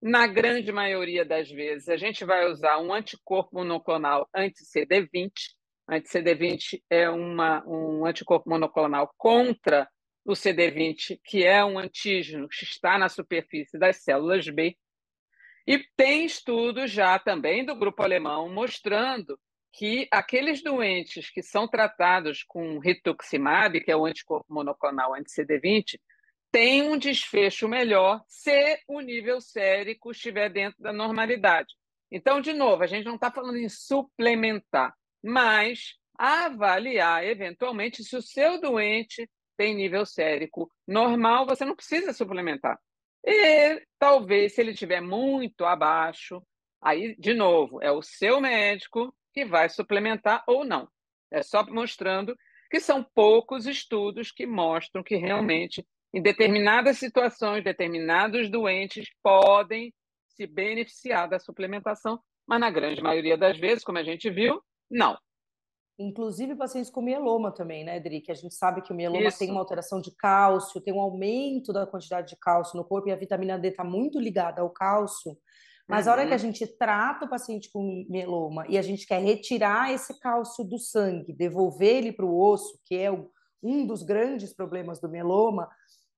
na 0.00 0.26
grande 0.26 0.71
maioria 0.71 1.25
das 1.25 1.50
vezes, 1.50 1.88
a 1.88 1.97
gente 1.97 2.25
vai 2.25 2.47
usar 2.47 2.78
um 2.78 2.92
anticorpo 2.92 3.56
monoclonal 3.56 4.28
anti-CD20. 4.35 5.30
Anti-CD20 5.90 6.83
é 6.90 7.09
uma, 7.09 7.64
um 7.66 8.04
anticorpo 8.04 8.49
monoclonal 8.49 9.12
contra 9.16 9.88
o 10.25 10.33
CD20, 10.33 11.18
que 11.25 11.45
é 11.45 11.64
um 11.64 11.78
antígeno 11.78 12.49
que 12.49 12.64
está 12.64 12.99
na 12.99 13.09
superfície 13.09 13.78
das 13.78 14.02
células 14.02 14.49
B. 14.49 14.76
E 15.66 15.78
tem 15.97 16.25
estudos 16.25 16.90
já 16.90 17.18
também 17.18 17.64
do 17.64 17.75
grupo 17.75 18.02
alemão 18.02 18.52
mostrando 18.52 19.38
que 19.76 20.09
aqueles 20.11 20.62
doentes 20.62 21.28
que 21.28 21.42
são 21.42 21.68
tratados 21.68 22.42
com 22.42 22.78
rituximab, 22.78 23.78
que 23.83 23.92
é 23.92 23.97
o 23.97 24.06
anticorpo 24.06 24.47
monoclonal 24.49 25.12
anti-CD20, 25.12 26.00
têm 26.50 26.88
um 26.88 26.97
desfecho 26.97 27.68
melhor 27.68 28.23
se 28.26 28.80
o 28.88 29.00
nível 29.00 29.38
sérico 29.38 30.12
estiver 30.12 30.49
dentro 30.49 30.83
da 30.83 30.95
normalidade. 30.95 31.75
Então, 32.11 32.40
de 32.40 32.54
novo, 32.54 32.83
a 32.83 32.87
gente 32.87 33.04
não 33.04 33.16
está 33.16 33.30
falando 33.30 33.59
em 33.59 33.68
suplementar, 33.68 34.95
mas 35.23 35.95
avaliar 36.18 37.23
eventualmente 37.26 38.02
se 38.02 38.16
o 38.16 38.23
seu 38.23 38.59
doente 38.59 39.28
tem 39.59 39.75
nível 39.75 40.06
sérico 40.06 40.73
normal, 40.87 41.45
você 41.45 41.66
não 41.66 41.76
precisa 41.76 42.14
suplementar. 42.14 42.78
E 43.23 43.83
talvez, 43.99 44.54
se 44.54 44.62
ele 44.62 44.71
estiver 44.71 45.02
muito 45.02 45.66
abaixo, 45.66 46.42
aí, 46.80 47.14
de 47.18 47.35
novo, 47.35 47.83
é 47.83 47.92
o 47.92 48.00
seu 48.00 48.40
médico 48.40 49.14
que 49.37 49.45
vai 49.45 49.69
suplementar 49.69 50.43
ou 50.47 50.64
não. 50.64 50.88
É 51.31 51.43
só 51.43 51.62
mostrando 51.66 52.35
que 52.71 52.81
são 52.81 53.05
poucos 53.14 53.66
estudos 53.66 54.33
que 54.33 54.47
mostram 54.47 55.02
que 55.02 55.14
realmente, 55.14 55.87
em 56.14 56.23
determinadas 56.23 56.97
situações, 56.97 57.62
determinados 57.62 58.50
doentes 58.50 59.07
podem 59.23 59.93
se 60.28 60.47
beneficiar 60.47 61.28
da 61.28 61.38
suplementação, 61.38 62.19
mas 62.47 62.61
na 62.61 62.71
grande 62.71 63.02
maioria 63.02 63.37
das 63.37 63.59
vezes, 63.59 63.85
como 63.85 63.99
a 63.99 64.02
gente 64.02 64.31
viu, 64.31 64.62
não. 64.90 65.19
Inclusive 65.99 66.57
pacientes 66.57 66.90
com 66.90 67.02
mieloma 67.02 67.52
também, 67.52 67.85
né, 67.85 67.99
Edri? 67.99 68.23
Que 68.23 68.33
a 68.33 68.35
gente 68.35 68.55
sabe 68.55 68.81
que 68.81 68.93
o 68.93 68.97
mieloma 68.97 69.28
Isso. 69.28 69.38
tem 69.38 69.50
uma 69.50 69.61
alteração 69.61 70.00
de 70.00 70.14
cálcio, 70.16 70.81
tem 70.81 70.95
um 70.95 71.00
aumento 71.00 71.75
da 71.75 71.87
quantidade 71.87 72.28
de 72.28 72.37
cálcio 72.37 72.76
no 72.76 72.85
corpo 72.85 73.09
e 73.09 73.12
a 73.12 73.16
vitamina 73.16 73.59
D 73.59 73.69
está 73.69 73.85
muito 73.85 74.19
ligada 74.19 74.62
ao 74.62 74.71
cálcio. 74.71 75.37
Mas 75.88 76.07
uhum. 76.07 76.12
a 76.12 76.14
hora 76.14 76.26
que 76.26 76.33
a 76.33 76.37
uhum. 76.37 76.43
gente 76.43 76.66
trata 76.66 77.26
o 77.26 77.28
paciente 77.28 77.71
com 77.73 78.05
mieloma 78.09 78.64
e 78.69 78.76
a 78.76 78.83
gente 78.83 79.07
quer 79.07 79.21
retirar 79.23 79.93
esse 79.93 80.19
cálcio 80.19 80.64
do 80.64 80.78
sangue, 80.78 81.33
devolver 81.33 81.97
ele 81.97 82.12
para 82.12 82.26
o 82.26 82.38
osso, 82.38 82.78
que 82.85 82.97
é 82.97 83.11
um 83.62 83.87
dos 83.87 84.02
grandes 84.02 84.55
problemas 84.55 85.00
do 85.00 85.09
mieloma, 85.09 85.69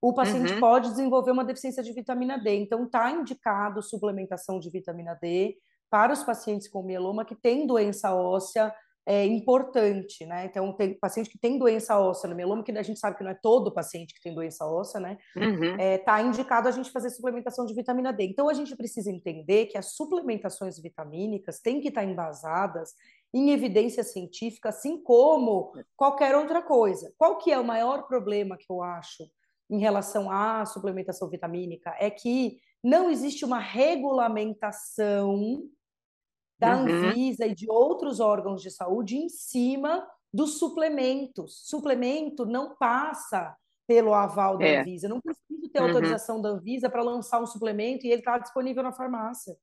o 0.00 0.14
paciente 0.14 0.52
uhum. 0.52 0.60
pode 0.60 0.90
desenvolver 0.90 1.32
uma 1.32 1.44
deficiência 1.44 1.82
de 1.82 1.92
vitamina 1.92 2.38
D. 2.38 2.54
Então, 2.54 2.84
está 2.84 3.10
indicado 3.10 3.82
suplementação 3.82 4.58
de 4.60 4.70
vitamina 4.70 5.18
D 5.20 5.56
para 5.90 6.12
os 6.12 6.22
pacientes 6.22 6.68
com 6.68 6.82
mieloma 6.82 7.24
que 7.24 7.34
têm 7.34 7.66
doença 7.66 8.14
óssea 8.14 8.72
é, 9.08 9.24
importante, 9.24 10.26
né? 10.26 10.44
Então, 10.44 10.70
tem 10.74 10.92
paciente 10.92 11.30
que 11.30 11.38
tem 11.38 11.58
doença 11.58 11.98
óssea 11.98 12.28
no 12.28 12.36
mieloma, 12.36 12.62
que 12.62 12.70
a 12.72 12.82
gente 12.82 13.00
sabe 13.00 13.16
que 13.16 13.24
não 13.24 13.30
é 13.30 13.34
todo 13.34 13.72
paciente 13.72 14.12
que 14.12 14.20
tem 14.20 14.34
doença 14.34 14.66
óssea, 14.66 15.00
né? 15.00 15.16
Uhum. 15.34 15.80
É, 15.80 15.96
tá 15.96 16.20
indicado 16.20 16.68
a 16.68 16.70
gente 16.70 16.90
fazer 16.90 17.08
suplementação 17.08 17.64
de 17.64 17.72
vitamina 17.72 18.12
D. 18.12 18.24
Então, 18.24 18.50
a 18.50 18.52
gente 18.52 18.76
precisa 18.76 19.10
entender 19.10 19.64
que 19.64 19.78
as 19.78 19.94
suplementações 19.94 20.78
vitamínicas 20.78 21.58
têm 21.58 21.80
que 21.80 21.88
estar 21.88 22.04
embasadas 22.04 22.92
em 23.32 23.50
evidência 23.50 24.04
científica, 24.04 24.68
assim 24.68 25.02
como 25.02 25.72
qualquer 25.96 26.36
outra 26.36 26.60
coisa. 26.60 27.10
Qual 27.16 27.38
que 27.38 27.50
é 27.50 27.58
o 27.58 27.64
maior 27.64 28.06
problema 28.06 28.58
que 28.58 28.70
eu 28.70 28.82
acho 28.82 29.24
em 29.70 29.80
relação 29.80 30.30
à 30.30 30.66
suplementação 30.66 31.30
vitamínica? 31.30 31.96
É 31.98 32.10
que 32.10 32.58
não 32.84 33.10
existe 33.10 33.42
uma 33.42 33.58
regulamentação 33.58 35.62
da 36.58 36.76
uhum. 36.76 37.10
Anvisa 37.10 37.46
e 37.46 37.54
de 37.54 37.70
outros 37.70 38.20
órgãos 38.20 38.62
de 38.62 38.70
saúde 38.70 39.16
em 39.16 39.28
cima 39.28 40.06
dos 40.32 40.58
suplementos. 40.58 41.62
Suplemento 41.68 42.44
não 42.44 42.74
passa 42.76 43.56
pelo 43.86 44.12
aval 44.12 44.58
da 44.58 44.66
é. 44.66 44.80
Anvisa. 44.80 45.08
Não 45.08 45.20
preciso 45.20 45.68
ter 45.70 45.80
uhum. 45.80 45.86
autorização 45.86 46.40
da 46.40 46.50
Anvisa 46.50 46.90
para 46.90 47.02
lançar 47.02 47.40
um 47.40 47.46
suplemento 47.46 48.06
e 48.06 48.10
ele 48.10 48.20
está 48.20 48.38
disponível 48.38 48.82
na 48.82 48.92
farmácia. 48.92 49.56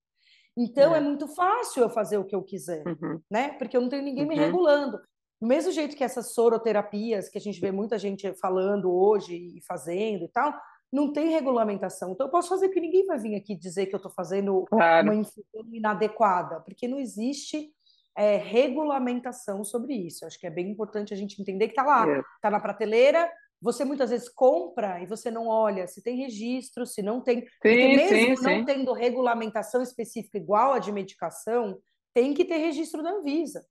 Então 0.57 0.95
é. 0.95 0.97
é. 0.97 1.01
muito 1.01 1.27
fácil 1.27 1.83
eu 1.83 1.89
fazer 1.89 2.17
o 2.17 2.23
que 2.23 2.35
eu 2.35 2.41
quiser, 2.41 2.83
uhum. 2.87 3.19
né? 3.29 3.49
Porque 3.57 3.75
eu 3.75 3.81
não 3.81 3.89
tenho 3.89 4.03
ninguém 4.03 4.25
me 4.25 4.35
uhum. 4.35 4.45
regulando. 4.45 4.99
Do 5.41 5.47
mesmo 5.47 5.71
jeito 5.71 5.95
que 5.95 6.03
essas 6.03 6.33
soroterapias 6.33 7.27
que 7.27 7.37
a 7.37 7.41
gente 7.41 7.59
vê 7.59 7.71
muita 7.71 7.99
gente 7.99 8.33
falando 8.35 8.91
hoje 8.91 9.35
e 9.35 9.61
fazendo 9.67 10.23
e 10.23 10.29
tal, 10.29 10.53
não 10.91 11.11
tem 11.11 11.29
regulamentação. 11.29 12.11
Então, 12.11 12.27
eu 12.27 12.31
posso 12.31 12.49
fazer 12.49 12.69
que 12.69 12.79
ninguém 12.79 13.05
vai 13.05 13.17
vir 13.17 13.35
aqui 13.35 13.55
dizer 13.55 13.87
que 13.87 13.95
eu 13.95 13.98
estou 13.98 14.11
fazendo 14.11 14.65
claro. 14.65 15.07
uma 15.07 15.15
infusão 15.15 15.65
inadequada, 15.74 16.61
porque 16.61 16.87
não 16.87 16.98
existe 16.98 17.71
é, 18.17 18.37
regulamentação 18.37 19.63
sobre 19.63 19.93
isso. 19.93 20.25
Acho 20.25 20.39
que 20.39 20.48
é 20.48 20.51
bem 20.51 20.69
importante 20.69 21.13
a 21.13 21.17
gente 21.17 21.41
entender 21.41 21.67
que 21.67 21.74
está 21.74 21.83
lá, 21.83 22.07
está 22.35 22.48
é. 22.48 22.51
na 22.51 22.59
prateleira. 22.59 23.29
Você 23.61 23.83
muitas 23.83 24.09
vezes 24.09 24.29
compra 24.29 25.01
e 25.01 25.05
você 25.05 25.31
não 25.31 25.48
olha 25.48 25.87
se 25.87 26.01
tem 26.03 26.17
registro, 26.17 26.85
se 26.85 27.01
não 27.01 27.21
tem. 27.21 27.41
Sim, 27.41 27.48
porque 27.61 27.87
mesmo 27.87 28.37
sim, 28.37 28.43
não 28.43 28.59
sim. 28.59 28.65
tendo 28.65 28.93
regulamentação 28.93 29.81
específica 29.81 30.37
igual 30.37 30.74
a 30.74 30.79
de 30.79 30.91
medicação, 30.91 31.77
tem 32.13 32.33
que 32.33 32.45
ter 32.45 32.57
registro 32.57 33.01
da 33.01 33.11
Anvisa. 33.11 33.65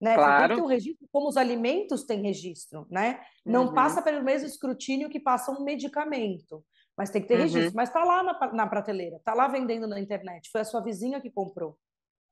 Né? 0.00 0.14
Claro. 0.14 0.30
Você 0.30 0.38
tem 0.38 0.48
que 0.48 0.54
ter 0.54 0.62
um 0.62 0.68
registro, 0.68 1.08
como 1.10 1.28
os 1.28 1.36
alimentos 1.36 2.04
têm 2.04 2.22
registro, 2.22 2.86
né? 2.88 3.20
Não 3.44 3.66
uhum. 3.66 3.74
passa 3.74 4.00
pelo 4.00 4.22
mesmo 4.22 4.46
escrutínio 4.46 5.08
que 5.08 5.18
passa 5.18 5.50
um 5.50 5.64
medicamento, 5.64 6.64
mas 6.96 7.10
tem 7.10 7.20
que 7.20 7.28
ter 7.28 7.34
uhum. 7.34 7.42
registro. 7.42 7.74
Mas 7.74 7.88
está 7.88 8.04
lá 8.04 8.22
na, 8.22 8.52
na 8.52 8.66
prateleira, 8.66 9.16
está 9.16 9.34
lá 9.34 9.48
vendendo 9.48 9.88
na 9.88 9.98
internet. 9.98 10.50
Foi 10.52 10.60
a 10.60 10.64
sua 10.64 10.80
vizinha 10.80 11.20
que 11.20 11.30
comprou. 11.30 11.76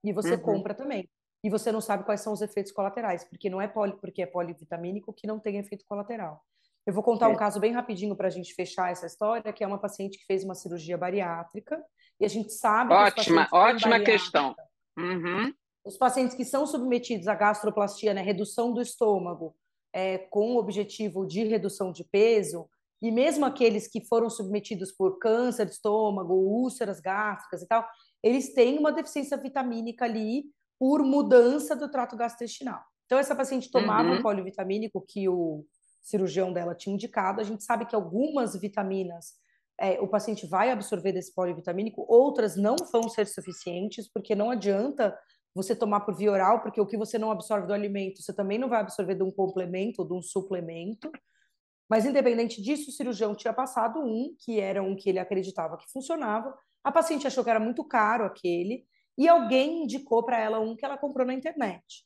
E 0.04 0.12
você 0.12 0.34
uhum. 0.34 0.40
compra 0.40 0.74
também. 0.74 1.10
E 1.42 1.50
você 1.50 1.72
não 1.72 1.80
sabe 1.80 2.04
quais 2.04 2.20
são 2.20 2.32
os 2.32 2.40
efeitos 2.40 2.72
colaterais, 2.72 3.24
porque 3.24 3.50
não 3.50 3.60
é 3.60 3.66
poli, 3.66 3.96
porque 4.00 4.22
é 4.22 4.26
polivitamínico 4.26 5.12
que 5.12 5.26
não 5.26 5.40
tem 5.40 5.58
efeito 5.58 5.84
colateral. 5.88 6.40
Eu 6.86 6.94
vou 6.94 7.02
contar 7.02 7.26
é. 7.26 7.32
um 7.32 7.36
caso 7.36 7.58
bem 7.58 7.72
rapidinho 7.72 8.14
para 8.14 8.28
a 8.28 8.30
gente 8.30 8.54
fechar 8.54 8.92
essa 8.92 9.06
história, 9.06 9.52
que 9.52 9.64
é 9.64 9.66
uma 9.66 9.78
paciente 9.78 10.18
que 10.18 10.24
fez 10.24 10.44
uma 10.44 10.54
cirurgia 10.54 10.96
bariátrica, 10.96 11.82
e 12.20 12.24
a 12.24 12.28
gente 12.28 12.52
sabe. 12.52 12.94
Ótima, 12.94 13.48
ótima 13.52 13.98
questão. 13.98 14.54
Uhum 14.96 15.52
os 15.86 15.96
pacientes 15.96 16.34
que 16.34 16.44
são 16.44 16.66
submetidos 16.66 17.28
à 17.28 17.34
gastroplastia, 17.34 18.12
né, 18.12 18.20
redução 18.20 18.72
do 18.72 18.82
estômago, 18.82 19.54
é, 19.92 20.18
com 20.18 20.54
o 20.54 20.58
objetivo 20.58 21.24
de 21.24 21.44
redução 21.44 21.92
de 21.92 22.02
peso, 22.02 22.68
e 23.00 23.12
mesmo 23.12 23.44
aqueles 23.44 23.86
que 23.86 24.04
foram 24.04 24.28
submetidos 24.28 24.90
por 24.90 25.18
câncer 25.18 25.66
de 25.66 25.72
estômago, 25.72 26.34
úlceras 26.34 26.98
gástricas 27.00 27.62
e 27.62 27.68
tal, 27.68 27.86
eles 28.20 28.52
têm 28.52 28.78
uma 28.78 28.90
deficiência 28.90 29.36
vitamínica 29.36 30.04
ali 30.04 30.46
por 30.76 31.04
mudança 31.04 31.76
do 31.76 31.88
trato 31.88 32.16
gastrointestinal. 32.16 32.82
Então, 33.04 33.18
essa 33.18 33.36
paciente 33.36 33.70
tomava 33.70 34.08
uhum. 34.08 34.16
um 34.16 34.22
polivitamínico 34.22 35.04
que 35.06 35.28
o 35.28 35.64
cirurgião 36.02 36.52
dela 36.52 36.74
tinha 36.74 36.94
indicado. 36.94 37.40
A 37.40 37.44
gente 37.44 37.62
sabe 37.62 37.86
que 37.86 37.94
algumas 37.94 38.56
vitaminas 38.56 39.34
é, 39.78 40.00
o 40.00 40.08
paciente 40.08 40.46
vai 40.46 40.70
absorver 40.70 41.12
desse 41.12 41.34
polivitamínico, 41.34 42.04
outras 42.08 42.56
não 42.56 42.76
vão 42.90 43.08
ser 43.08 43.26
suficientes, 43.26 44.10
porque 44.10 44.34
não 44.34 44.50
adianta 44.50 45.16
você 45.56 45.74
tomar 45.74 46.00
por 46.00 46.14
via 46.14 46.30
oral, 46.30 46.60
porque 46.60 46.78
o 46.78 46.86
que 46.86 46.98
você 46.98 47.18
não 47.18 47.30
absorve 47.30 47.66
do 47.66 47.72
alimento, 47.72 48.22
você 48.22 48.30
também 48.30 48.58
não 48.58 48.68
vai 48.68 48.80
absorver 48.80 49.14
de 49.14 49.22
um 49.22 49.30
complemento 49.30 50.02
ou 50.02 50.06
de 50.06 50.12
um 50.12 50.20
suplemento. 50.20 51.10
Mas, 51.88 52.04
independente 52.04 52.60
disso, 52.60 52.90
o 52.90 52.92
cirurgião 52.92 53.34
tinha 53.34 53.54
passado 53.54 54.00
um, 54.00 54.36
que 54.38 54.60
era 54.60 54.82
um 54.82 54.94
que 54.94 55.08
ele 55.08 55.18
acreditava 55.18 55.78
que 55.78 55.90
funcionava. 55.90 56.54
A 56.84 56.92
paciente 56.92 57.26
achou 57.26 57.42
que 57.42 57.48
era 57.48 57.58
muito 57.58 57.82
caro 57.84 58.26
aquele, 58.26 58.84
e 59.16 59.26
alguém 59.26 59.84
indicou 59.84 60.22
para 60.22 60.38
ela 60.38 60.60
um 60.60 60.76
que 60.76 60.84
ela 60.84 60.98
comprou 60.98 61.26
na 61.26 61.32
internet. 61.32 62.04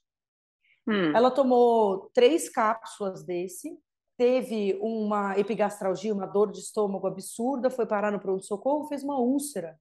Hum. 0.86 1.12
Ela 1.12 1.30
tomou 1.30 2.08
três 2.14 2.48
cápsulas 2.48 3.24
desse, 3.24 3.76
teve 4.16 4.78
uma 4.80 5.36
epigastralgia, 5.36 6.14
uma 6.14 6.26
dor 6.26 6.52
de 6.52 6.60
estômago 6.60 7.08
absurda, 7.08 7.68
foi 7.68 7.84
parar 7.84 8.12
no 8.12 8.20
pronto-socorro, 8.20 8.86
fez 8.86 9.02
uma 9.02 9.18
úlcera. 9.18 9.76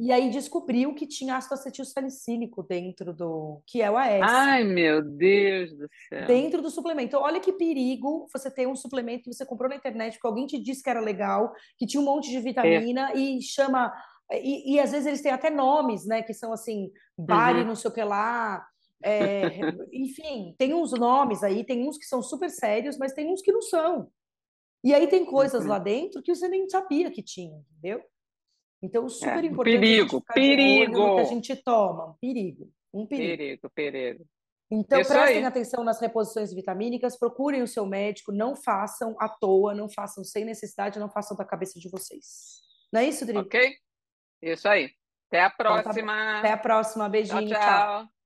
E 0.00 0.12
aí 0.12 0.30
descobriu 0.30 0.94
que 0.94 1.08
tinha 1.08 1.36
ácido 1.36 1.54
acetil 1.54 1.84
salicílico 1.84 2.62
dentro 2.62 3.12
do. 3.12 3.60
que 3.66 3.82
é 3.82 3.90
o 3.90 3.96
AS. 3.96 4.20
Ai, 4.22 4.62
meu 4.62 5.02
Deus 5.02 5.72
do 5.72 5.88
céu. 6.08 6.26
Dentro 6.26 6.62
do 6.62 6.70
suplemento. 6.70 7.08
Então, 7.08 7.22
olha 7.22 7.40
que 7.40 7.52
perigo 7.52 8.28
você 8.32 8.48
ter 8.48 8.68
um 8.68 8.76
suplemento 8.76 9.24
que 9.24 9.34
você 9.34 9.44
comprou 9.44 9.68
na 9.68 9.74
internet, 9.74 10.20
que 10.20 10.26
alguém 10.26 10.46
te 10.46 10.56
disse 10.56 10.84
que 10.84 10.90
era 10.90 11.00
legal, 11.00 11.52
que 11.76 11.84
tinha 11.84 12.00
um 12.00 12.04
monte 12.04 12.30
de 12.30 12.38
vitamina 12.38 13.10
é. 13.10 13.16
e 13.16 13.42
chama. 13.42 13.92
E, 14.30 14.74
e, 14.74 14.80
às 14.80 14.92
vezes 14.92 15.06
eles 15.06 15.22
têm 15.22 15.32
até 15.32 15.50
nomes, 15.50 16.06
né? 16.06 16.22
Que 16.22 16.32
são 16.32 16.52
assim, 16.52 16.92
Bari, 17.16 17.60
uhum. 17.60 17.66
não 17.66 17.74
sei 17.74 17.90
o 17.90 17.94
que 17.94 18.04
lá. 18.04 18.64
É, 19.02 19.42
enfim, 19.92 20.54
tem 20.56 20.74
uns 20.74 20.92
nomes 20.92 21.42
aí, 21.42 21.64
tem 21.64 21.88
uns 21.88 21.98
que 21.98 22.04
são 22.04 22.22
super 22.22 22.50
sérios, 22.50 22.96
mas 22.96 23.12
tem 23.12 23.32
uns 23.32 23.42
que 23.42 23.50
não 23.50 23.62
são. 23.62 24.08
E 24.84 24.94
aí 24.94 25.08
tem 25.08 25.24
coisas 25.24 25.64
uhum. 25.64 25.70
lá 25.70 25.80
dentro 25.80 26.22
que 26.22 26.32
você 26.32 26.46
nem 26.46 26.68
sabia 26.68 27.10
que 27.10 27.20
tinha, 27.22 27.64
entendeu? 27.72 28.00
Então, 28.82 29.06
é, 29.06 29.08
super 29.08 29.44
é, 29.44 29.46
importante 29.46 29.80
perigo, 29.80 30.24
perigo. 30.32 31.14
que 31.16 31.20
a 31.20 31.24
gente 31.24 31.56
toma. 31.56 32.16
Perigo, 32.20 32.70
um 32.92 33.06
perigo. 33.06 33.36
Perigo, 33.36 33.70
perigo. 33.70 34.26
Então, 34.70 35.00
Isso 35.00 35.10
prestem 35.10 35.38
aí. 35.38 35.44
atenção 35.44 35.82
nas 35.82 35.98
reposições 36.00 36.52
vitamínicas, 36.52 37.18
procurem 37.18 37.62
o 37.62 37.66
seu 37.66 37.86
médico, 37.86 38.30
não 38.30 38.54
façam 38.54 39.16
à 39.18 39.28
toa, 39.28 39.74
não 39.74 39.88
façam 39.88 40.22
sem 40.22 40.44
necessidade, 40.44 40.98
não 40.98 41.08
façam 41.08 41.36
da 41.36 41.44
cabeça 41.44 41.80
de 41.80 41.88
vocês. 41.88 42.60
Não 42.92 43.00
é 43.00 43.06
isso, 43.06 43.24
Dri? 43.24 43.38
Ok? 43.38 43.76
Isso 44.42 44.68
aí. 44.68 44.90
Até 45.28 45.42
a 45.42 45.50
próxima. 45.50 45.90
Então, 45.90 46.04
tá 46.04 46.38
Até 46.38 46.52
a 46.52 46.58
próxima. 46.58 47.08
Beijinho. 47.08 47.48
tchau. 47.48 47.58
tchau. 47.58 48.04
tchau. 48.04 48.17